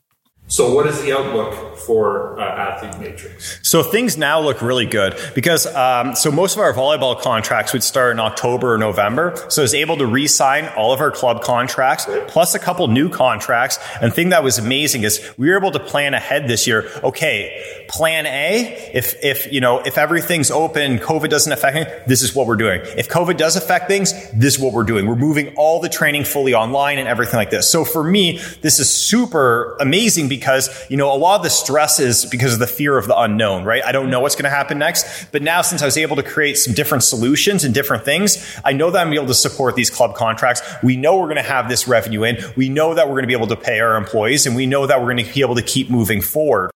So, 0.46 0.74
what 0.74 0.86
is 0.86 1.02
the 1.02 1.12
outlook 1.12 1.73
for 1.76 2.38
uh, 2.40 2.44
Athlete 2.44 2.98
Matrix? 3.00 3.60
So, 3.62 3.82
things 3.82 4.16
now 4.16 4.40
look 4.40 4.62
really 4.62 4.86
good 4.86 5.18
because 5.34 5.66
um, 5.66 6.14
so 6.14 6.30
most 6.30 6.54
of 6.54 6.60
our 6.60 6.72
volleyball 6.72 7.20
contracts 7.20 7.72
would 7.72 7.82
start 7.82 8.12
in 8.12 8.20
October 8.20 8.74
or 8.74 8.78
November. 8.78 9.34
So, 9.48 9.62
I 9.62 9.64
was 9.64 9.74
able 9.74 9.96
to 9.98 10.06
re-sign 10.06 10.66
all 10.76 10.92
of 10.92 11.00
our 11.00 11.10
club 11.10 11.42
contracts 11.42 12.06
plus 12.28 12.54
a 12.54 12.58
couple 12.58 12.86
new 12.88 13.08
contracts. 13.08 13.78
And 14.00 14.12
thing 14.12 14.30
that 14.30 14.42
was 14.42 14.58
amazing 14.58 15.02
is 15.02 15.20
we 15.36 15.48
were 15.48 15.56
able 15.56 15.72
to 15.72 15.80
plan 15.80 16.14
ahead 16.14 16.48
this 16.48 16.66
year. 16.66 16.90
Okay, 17.02 17.84
plan 17.88 18.26
A, 18.26 18.90
if 18.94 19.22
if 19.22 19.52
you 19.52 19.60
know 19.60 19.80
if 19.80 19.98
everything's 19.98 20.50
open, 20.50 20.98
COVID 20.98 21.28
doesn't 21.28 21.52
affect 21.52 21.76
me, 21.76 21.84
this 22.06 22.22
is 22.22 22.34
what 22.34 22.46
we're 22.46 22.56
doing. 22.56 22.80
If 22.96 23.08
COVID 23.08 23.36
does 23.36 23.56
affect 23.56 23.88
things, 23.88 24.12
this 24.32 24.54
is 24.54 24.60
what 24.60 24.72
we're 24.72 24.84
doing. 24.84 25.06
We're 25.06 25.16
moving 25.16 25.54
all 25.56 25.80
the 25.80 25.88
training 25.88 26.24
fully 26.24 26.54
online 26.54 26.98
and 26.98 27.08
everything 27.08 27.36
like 27.36 27.50
this. 27.50 27.70
So 27.70 27.84
for 27.84 28.02
me, 28.02 28.38
this 28.62 28.78
is 28.78 28.90
super 28.90 29.76
amazing 29.80 30.28
because, 30.28 30.68
you 30.90 30.96
know, 30.96 31.12
a 31.12 31.16
lot 31.16 31.36
of 31.36 31.42
the 31.42 31.50
stress 31.64 31.98
is 31.98 32.26
because 32.26 32.52
of 32.52 32.58
the 32.58 32.66
fear 32.66 32.98
of 32.98 33.06
the 33.06 33.18
unknown, 33.18 33.64
right? 33.64 33.82
I 33.84 33.92
don't 33.92 34.10
know 34.10 34.20
what's 34.20 34.34
going 34.34 34.44
to 34.44 34.50
happen 34.50 34.78
next. 34.78 35.32
But 35.32 35.42
now, 35.42 35.62
since 35.62 35.82
I 35.82 35.86
was 35.86 35.96
able 35.96 36.16
to 36.16 36.22
create 36.22 36.58
some 36.58 36.74
different 36.74 37.04
solutions 37.04 37.64
and 37.64 37.72
different 37.72 38.04
things, 38.04 38.60
I 38.64 38.72
know 38.72 38.90
that 38.90 39.06
I'm 39.06 39.12
able 39.12 39.26
to 39.26 39.34
support 39.34 39.74
these 39.74 39.90
club 39.90 40.14
contracts. 40.14 40.62
We 40.82 40.96
know 40.96 41.16
we're 41.16 41.26
going 41.26 41.36
to 41.36 41.42
have 41.42 41.68
this 41.68 41.88
revenue 41.88 42.24
in. 42.24 42.38
We 42.56 42.68
know 42.68 42.94
that 42.94 43.06
we're 43.06 43.14
going 43.14 43.24
to 43.24 43.28
be 43.28 43.34
able 43.34 43.46
to 43.48 43.56
pay 43.56 43.80
our 43.80 43.96
employees 43.96 44.46
and 44.46 44.54
we 44.54 44.66
know 44.66 44.86
that 44.86 45.00
we're 45.00 45.12
going 45.12 45.24
to 45.24 45.32
be 45.32 45.40
able 45.40 45.54
to 45.54 45.62
keep 45.62 45.90
moving 45.90 46.20
forward. 46.20 46.70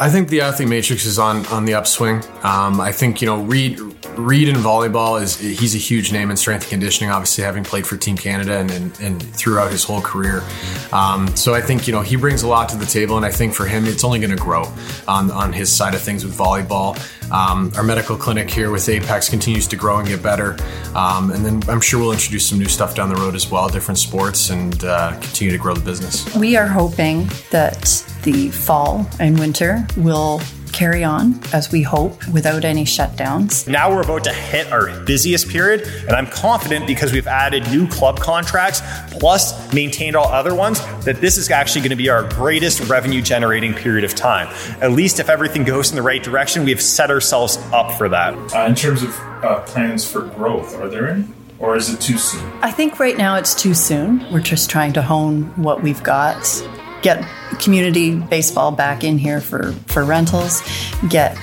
I 0.00 0.10
think 0.10 0.28
the 0.28 0.40
athlete 0.42 0.68
matrix 0.68 1.04
is 1.04 1.18
on 1.18 1.44
on 1.46 1.64
the 1.64 1.74
upswing. 1.74 2.22
Um, 2.44 2.80
I 2.80 2.92
think 2.92 3.20
you 3.20 3.26
know 3.26 3.42
Reed 3.42 3.80
Reed 4.18 4.48
in 4.48 4.56
volleyball 4.56 5.22
is 5.22 5.38
he's 5.38 5.76
a 5.76 5.78
huge 5.78 6.12
name 6.12 6.30
in 6.30 6.36
strength 6.36 6.62
and 6.62 6.70
conditioning. 6.70 7.10
Obviously, 7.10 7.44
having 7.44 7.62
played 7.62 7.86
for 7.86 7.96
Team 7.96 8.16
Canada 8.16 8.58
and 8.58 8.70
and, 8.70 9.00
and 9.00 9.22
throughout 9.22 9.70
his 9.70 9.84
whole 9.84 10.00
career, 10.00 10.42
um, 10.92 11.28
so 11.36 11.54
I 11.54 11.60
think 11.60 11.86
you 11.86 11.92
know 11.92 12.00
he 12.00 12.16
brings 12.16 12.42
a 12.42 12.48
lot 12.48 12.68
to 12.70 12.76
the 12.76 12.84
table, 12.84 13.16
and 13.16 13.24
I 13.24 13.30
think 13.30 13.54
for 13.54 13.64
him 13.64 13.86
it's 13.86 14.02
only 14.02 14.18
going 14.18 14.30
to 14.30 14.36
grow 14.36 14.64
on 15.06 15.30
on 15.30 15.52
his 15.52 15.74
side 15.74 15.94
of 15.94 16.02
things 16.02 16.24
with 16.24 16.36
volleyball. 16.36 16.98
Um, 17.30 17.70
our 17.76 17.84
medical 17.84 18.16
clinic 18.16 18.50
here 18.50 18.70
with 18.70 18.88
Apex 18.88 19.28
continues 19.28 19.68
to 19.68 19.76
grow 19.76 19.98
and 19.98 20.08
get 20.08 20.20
better, 20.20 20.56
um, 20.96 21.30
and 21.30 21.44
then 21.44 21.62
I'm 21.68 21.80
sure 21.80 22.00
we'll 22.00 22.12
introduce 22.12 22.48
some 22.48 22.58
new 22.58 22.68
stuff 22.68 22.96
down 22.96 23.10
the 23.10 23.16
road 23.16 23.36
as 23.36 23.50
well, 23.50 23.68
different 23.68 23.98
sports, 23.98 24.50
and 24.50 24.82
uh, 24.82 25.12
continue 25.20 25.52
to 25.52 25.58
grow 25.58 25.74
the 25.74 25.84
business. 25.84 26.34
We 26.34 26.56
are 26.56 26.66
hoping 26.66 27.28
that 27.50 28.04
the 28.24 28.50
fall 28.50 29.08
and 29.20 29.38
winter 29.38 29.86
will 29.96 30.40
carry 30.72 31.04
on 31.04 31.40
as 31.52 31.70
we 31.72 31.82
hope 31.82 32.26
without 32.28 32.64
any 32.64 32.84
shutdowns. 32.84 33.66
Now 33.68 33.90
we're 33.90 34.02
about 34.02 34.24
to 34.24 34.32
hit 34.32 34.70
our 34.72 35.00
busiest 35.04 35.48
period, 35.48 35.82
and 36.06 36.12
I'm 36.12 36.26
confident 36.26 36.86
because 36.86 37.12
we've 37.12 37.26
added 37.26 37.66
new 37.68 37.88
club 37.88 38.18
contracts 38.20 38.82
plus 39.10 39.72
maintained 39.72 40.16
all 40.16 40.28
other 40.28 40.54
ones 40.54 40.80
that 41.04 41.20
this 41.20 41.36
is 41.36 41.50
actually 41.50 41.82
going 41.82 41.90
to 41.90 41.96
be 41.96 42.08
our 42.08 42.28
greatest 42.28 42.80
revenue 42.88 43.22
generating 43.22 43.74
period 43.74 44.04
of 44.04 44.14
time. 44.14 44.48
At 44.80 44.92
least 44.92 45.20
if 45.20 45.28
everything 45.28 45.64
goes 45.64 45.90
in 45.90 45.96
the 45.96 46.02
right 46.02 46.22
direction, 46.22 46.64
we've 46.64 46.82
set 46.82 47.10
ourselves 47.10 47.56
up 47.72 47.96
for 47.98 48.08
that. 48.08 48.34
Uh, 48.54 48.66
in 48.68 48.74
terms 48.74 49.02
of 49.02 49.10
uh, 49.42 49.60
plans 49.62 50.10
for 50.10 50.22
growth, 50.22 50.74
are 50.76 50.88
there 50.88 51.08
any? 51.08 51.26
Or 51.58 51.76
is 51.76 51.92
it 51.92 52.00
too 52.00 52.18
soon? 52.18 52.44
I 52.62 52.70
think 52.70 53.00
right 53.00 53.18
now 53.18 53.36
it's 53.36 53.54
too 53.54 53.74
soon. 53.74 54.24
We're 54.32 54.40
just 54.40 54.70
trying 54.70 54.92
to 54.92 55.02
hone 55.02 55.44
what 55.56 55.82
we've 55.82 56.02
got 56.04 56.44
get 57.02 57.24
community 57.58 58.14
baseball 58.14 58.70
back 58.70 59.04
in 59.04 59.18
here 59.18 59.40
for, 59.40 59.72
for 59.86 60.04
rentals, 60.04 60.62
get 61.08 61.36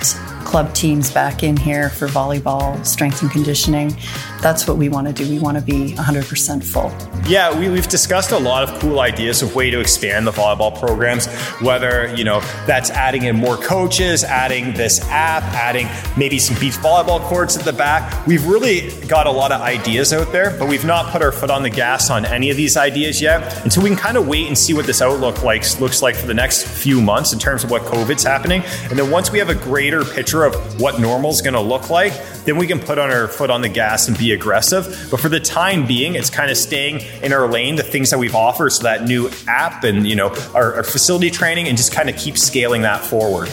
club 0.45 0.73
teams 0.73 1.12
back 1.12 1.43
in 1.43 1.58
here 1.58 1.89
for 1.89 2.08
volleyball, 2.08 2.86
strength 2.86 3.21
and 3.21 3.31
conditioning. 3.31 3.95
That's 4.41 4.67
what 4.67 4.77
we 4.77 4.88
want 4.88 5.08
to 5.08 5.13
do. 5.13 5.29
We 5.29 5.39
want 5.39 5.58
to 5.58 5.63
be 5.63 5.93
100% 5.95 6.63
full. 6.63 6.93
Yeah, 7.27 7.58
we, 7.58 7.65
have 7.75 7.88
discussed 7.88 8.31
a 8.31 8.38
lot 8.38 8.63
of 8.63 8.79
cool 8.79 8.99
ideas 8.99 9.41
of 9.41 9.55
way 9.55 9.71
to 9.71 9.79
expand 9.79 10.27
the 10.27 10.31
volleyball 10.31 10.79
programs, 10.79 11.25
whether, 11.60 12.13
you 12.15 12.23
know, 12.23 12.39
that's 12.67 12.91
adding 12.91 13.23
in 13.23 13.36
more 13.36 13.58
coaches, 13.58 14.23
adding 14.23 14.73
this 14.73 15.01
app, 15.10 15.43
adding 15.43 15.88
maybe 16.15 16.38
some 16.38 16.58
beach 16.60 16.75
volleyball 16.75 17.19
courts 17.21 17.58
at 17.58 17.65
the 17.65 17.73
back. 17.73 18.27
We've 18.27 18.45
really 18.45 18.91
got 19.08 19.25
a 19.25 19.31
lot 19.31 19.51
of 19.51 19.62
ideas 19.62 20.13
out 20.13 20.31
there, 20.31 20.55
but 20.58 20.69
we've 20.69 20.86
not 20.86 21.12
put 21.12 21.21
our 21.21 21.31
foot 21.31 21.49
on 21.49 21.63
the 21.63 21.69
gas 21.69 22.10
on 22.10 22.25
any 22.25 22.51
of 22.51 22.58
these 22.58 22.77
ideas 22.77 23.19
yet. 23.19 23.63
And 23.63 23.73
so 23.73 23.81
we 23.81 23.89
can 23.89 23.97
kind 23.97 24.17
of 24.17 24.27
wait 24.27 24.47
and 24.47 24.58
see 24.58 24.73
what 24.73 24.86
this 24.86 25.01
outlook 25.01 25.43
looks 25.43 26.01
like 26.01 26.15
for 26.15 26.27
the 26.27 26.34
next 26.34 26.67
few 26.67 27.01
months 27.01 27.34
in 27.34 27.39
terms 27.39 27.63
of 27.63 27.71
what 27.71 27.81
COVID's 27.84 28.23
happening. 28.23 28.63
And 28.89 28.99
then 28.99 29.10
once 29.10 29.31
we 29.31 29.39
have 29.39 29.49
a 29.49 29.55
greater 29.55 30.05
picture 30.05 30.34
picture 30.35 30.43
of 30.43 30.81
what 30.81 30.99
normal 30.99 31.29
is 31.29 31.41
going 31.41 31.53
to 31.53 31.61
look 31.61 31.89
like, 31.89 32.13
then 32.45 32.57
we 32.57 32.67
can 32.67 32.79
put 32.79 32.99
on 32.99 33.09
our 33.09 33.27
foot 33.27 33.49
on 33.49 33.61
the 33.61 33.69
gas 33.69 34.07
and 34.07 34.17
be 34.17 34.33
aggressive. 34.33 35.07
But 35.09 35.19
for 35.19 35.29
the 35.29 35.39
time 35.39 35.87
being, 35.87 36.15
it's 36.15 36.29
kind 36.29 36.51
of 36.51 36.57
staying 36.57 37.01
in 37.23 37.31
our 37.31 37.47
lane, 37.47 37.75
the 37.75 37.83
things 37.83 38.09
that 38.09 38.19
we've 38.19 38.35
offered, 38.35 38.71
so 38.71 38.83
that 38.83 39.03
new 39.05 39.29
app 39.47 39.83
and 39.83 40.07
you 40.07 40.15
know 40.15 40.35
our, 40.53 40.75
our 40.75 40.83
facility 40.83 41.29
training, 41.29 41.67
and 41.67 41.77
just 41.77 41.93
kind 41.93 42.09
of 42.09 42.17
keep 42.17 42.37
scaling 42.37 42.81
that 42.81 43.03
forward. 43.03 43.49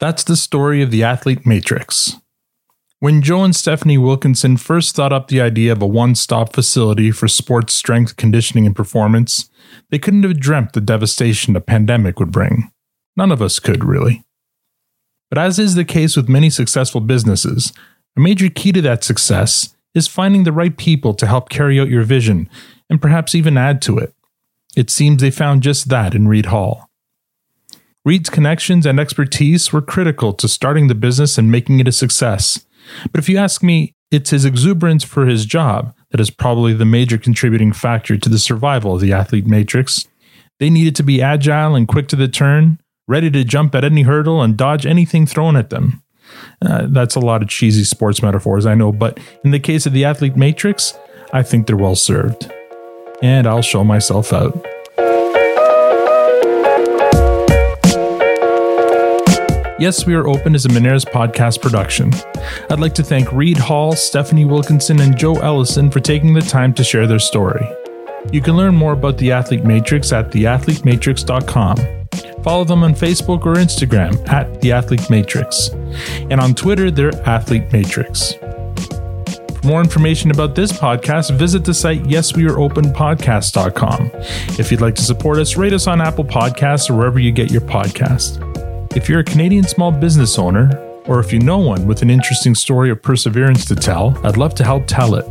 That's 0.00 0.24
the 0.24 0.36
story 0.36 0.82
of 0.82 0.90
the 0.90 1.02
athlete 1.02 1.46
matrix. 1.46 2.18
When 3.00 3.22
Joe 3.22 3.44
and 3.44 3.54
Stephanie 3.54 3.98
Wilkinson 3.98 4.56
first 4.56 4.94
thought 4.94 5.12
up 5.12 5.28
the 5.28 5.40
idea 5.40 5.72
of 5.72 5.82
a 5.82 5.86
one 5.86 6.14
stop 6.14 6.54
facility 6.54 7.10
for 7.10 7.28
sports 7.28 7.74
strength 7.74 8.16
conditioning 8.16 8.66
and 8.66 8.74
performance, 8.74 9.50
they 9.90 9.98
couldn't 9.98 10.22
have 10.22 10.40
dreamt 10.40 10.72
the 10.72 10.80
devastation 10.80 11.56
a 11.56 11.60
pandemic 11.60 12.18
would 12.18 12.32
bring. 12.32 12.70
None 13.16 13.30
of 13.30 13.42
us 13.42 13.58
could, 13.58 13.84
really. 13.84 14.24
But 15.28 15.38
as 15.38 15.58
is 15.58 15.74
the 15.74 15.84
case 15.84 16.16
with 16.16 16.28
many 16.28 16.48
successful 16.50 17.00
businesses, 17.00 17.72
a 18.16 18.20
major 18.20 18.48
key 18.48 18.72
to 18.72 18.80
that 18.82 19.04
success 19.04 19.74
is 19.94 20.06
finding 20.06 20.44
the 20.44 20.52
right 20.52 20.76
people 20.76 21.14
to 21.14 21.26
help 21.26 21.48
carry 21.48 21.78
out 21.80 21.88
your 21.88 22.04
vision 22.04 22.48
and 22.88 23.02
perhaps 23.02 23.34
even 23.34 23.56
add 23.56 23.82
to 23.82 23.98
it. 23.98 24.14
It 24.76 24.90
seems 24.90 25.20
they 25.20 25.30
found 25.30 25.62
just 25.62 25.88
that 25.88 26.14
in 26.14 26.28
Reed 26.28 26.46
Hall. 26.46 26.88
Reed's 28.04 28.28
connections 28.28 28.86
and 28.86 29.00
expertise 29.00 29.72
were 29.72 29.80
critical 29.80 30.32
to 30.34 30.48
starting 30.48 30.88
the 30.88 30.94
business 30.94 31.38
and 31.38 31.50
making 31.50 31.80
it 31.80 31.88
a 31.88 31.92
success 31.92 32.64
but 33.10 33.18
if 33.18 33.28
you 33.28 33.38
ask 33.38 33.62
me, 33.62 33.94
it's 34.10 34.30
his 34.30 34.44
exuberance 34.44 35.02
for 35.02 35.26
his 35.26 35.44
job 35.44 35.94
that 36.10 36.20
is 36.20 36.30
probably 36.30 36.72
the 36.72 36.84
major 36.84 37.18
contributing 37.18 37.72
factor 37.72 38.16
to 38.16 38.28
the 38.28 38.38
survival 38.38 38.94
of 38.94 39.00
the 39.00 39.12
athlete 39.12 39.46
matrix. 39.46 40.06
They 40.60 40.70
needed 40.70 40.94
to 40.96 41.02
be 41.02 41.20
agile 41.20 41.74
and 41.74 41.88
quick 41.88 42.06
to 42.08 42.16
the 42.16 42.28
turn, 42.28 42.78
ready 43.08 43.30
to 43.30 43.44
jump 43.44 43.74
at 43.74 43.84
any 43.84 44.02
hurdle 44.02 44.40
and 44.40 44.56
dodge 44.56 44.86
anything 44.86 45.26
thrown 45.26 45.56
at 45.56 45.70
them. 45.70 46.02
Uh, 46.62 46.86
that's 46.88 47.16
a 47.16 47.20
lot 47.20 47.42
of 47.42 47.48
cheesy 47.48 47.84
sports 47.84 48.22
metaphors, 48.22 48.66
I 48.66 48.74
know, 48.74 48.92
but 48.92 49.18
in 49.44 49.50
the 49.50 49.58
case 49.58 49.86
of 49.86 49.92
the 49.92 50.04
athlete 50.04 50.36
matrix, 50.36 50.94
I 51.32 51.42
think 51.42 51.66
they're 51.66 51.76
well 51.76 51.96
served. 51.96 52.50
And 53.22 53.46
I'll 53.46 53.62
show 53.62 53.84
myself 53.84 54.32
out. 54.32 54.64
Yes, 59.76 60.06
We 60.06 60.14
Are 60.14 60.28
Open 60.28 60.54
is 60.54 60.66
a 60.66 60.68
Moneris 60.68 61.04
podcast 61.04 61.60
production. 61.60 62.12
I'd 62.70 62.78
like 62.78 62.94
to 62.94 63.02
thank 63.02 63.32
Reed 63.32 63.58
Hall, 63.58 63.96
Stephanie 63.96 64.44
Wilkinson, 64.44 65.00
and 65.00 65.16
Joe 65.16 65.34
Ellison 65.34 65.90
for 65.90 65.98
taking 65.98 66.32
the 66.32 66.42
time 66.42 66.72
to 66.74 66.84
share 66.84 67.08
their 67.08 67.18
story. 67.18 67.68
You 68.30 68.40
can 68.40 68.56
learn 68.56 68.76
more 68.76 68.92
about 68.92 69.18
the 69.18 69.32
Athlete 69.32 69.64
Matrix 69.64 70.12
at 70.12 70.30
theathletematrix.com. 70.30 71.76
Follow 72.44 72.62
them 72.64 72.84
on 72.84 72.94
Facebook 72.94 73.44
or 73.44 73.54
Instagram 73.54 74.28
at 74.28 74.60
The 74.60 74.70
Athlete 74.70 75.10
Matrix. 75.10 75.70
And 76.30 76.40
on 76.40 76.54
Twitter, 76.54 76.92
they're 76.92 77.20
Athlete 77.28 77.72
Matrix. 77.72 78.34
For 78.34 79.60
more 79.64 79.80
information 79.80 80.30
about 80.30 80.54
this 80.54 80.70
podcast, 80.70 81.36
visit 81.36 81.64
the 81.64 81.74
site 81.74 82.04
yesweareopenpodcast.com. 82.04 84.10
If 84.58 84.70
you'd 84.70 84.82
like 84.82 84.94
to 84.94 85.02
support 85.02 85.38
us, 85.38 85.56
rate 85.56 85.72
us 85.72 85.88
on 85.88 86.00
Apple 86.00 86.24
Podcasts 86.24 86.88
or 86.88 86.94
wherever 86.94 87.18
you 87.18 87.32
get 87.32 87.50
your 87.50 87.62
podcast. 87.62 88.53
If 88.94 89.08
you're 89.08 89.20
a 89.20 89.24
Canadian 89.24 89.64
small 89.64 89.90
business 89.90 90.38
owner, 90.38 90.70
or 91.06 91.18
if 91.18 91.32
you 91.32 91.40
know 91.40 91.58
one 91.58 91.84
with 91.84 92.02
an 92.02 92.10
interesting 92.10 92.54
story 92.54 92.90
of 92.90 93.02
perseverance 93.02 93.64
to 93.66 93.74
tell, 93.74 94.16
I'd 94.24 94.36
love 94.36 94.54
to 94.54 94.64
help 94.64 94.86
tell 94.86 95.16
it. 95.16 95.26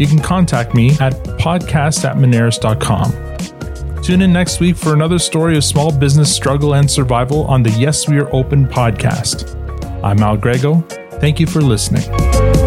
You 0.00 0.06
can 0.06 0.18
contact 0.18 0.74
me 0.74 0.92
at 0.92 1.12
podcast 1.38 2.08
at 2.08 2.16
moneris.com. 2.16 4.02
Tune 4.02 4.22
in 4.22 4.32
next 4.32 4.58
week 4.58 4.76
for 4.76 4.94
another 4.94 5.18
story 5.18 5.56
of 5.56 5.64
small 5.64 5.92
business 5.92 6.34
struggle 6.34 6.74
and 6.74 6.90
survival 6.90 7.44
on 7.44 7.62
the 7.62 7.70
Yes 7.72 8.08
We 8.08 8.18
Are 8.18 8.34
Open 8.34 8.66
podcast. 8.66 9.54
I'm 10.02 10.20
Al 10.20 10.38
Grego. 10.38 10.80
Thank 11.20 11.38
you 11.38 11.46
for 11.46 11.60
listening. 11.60 12.63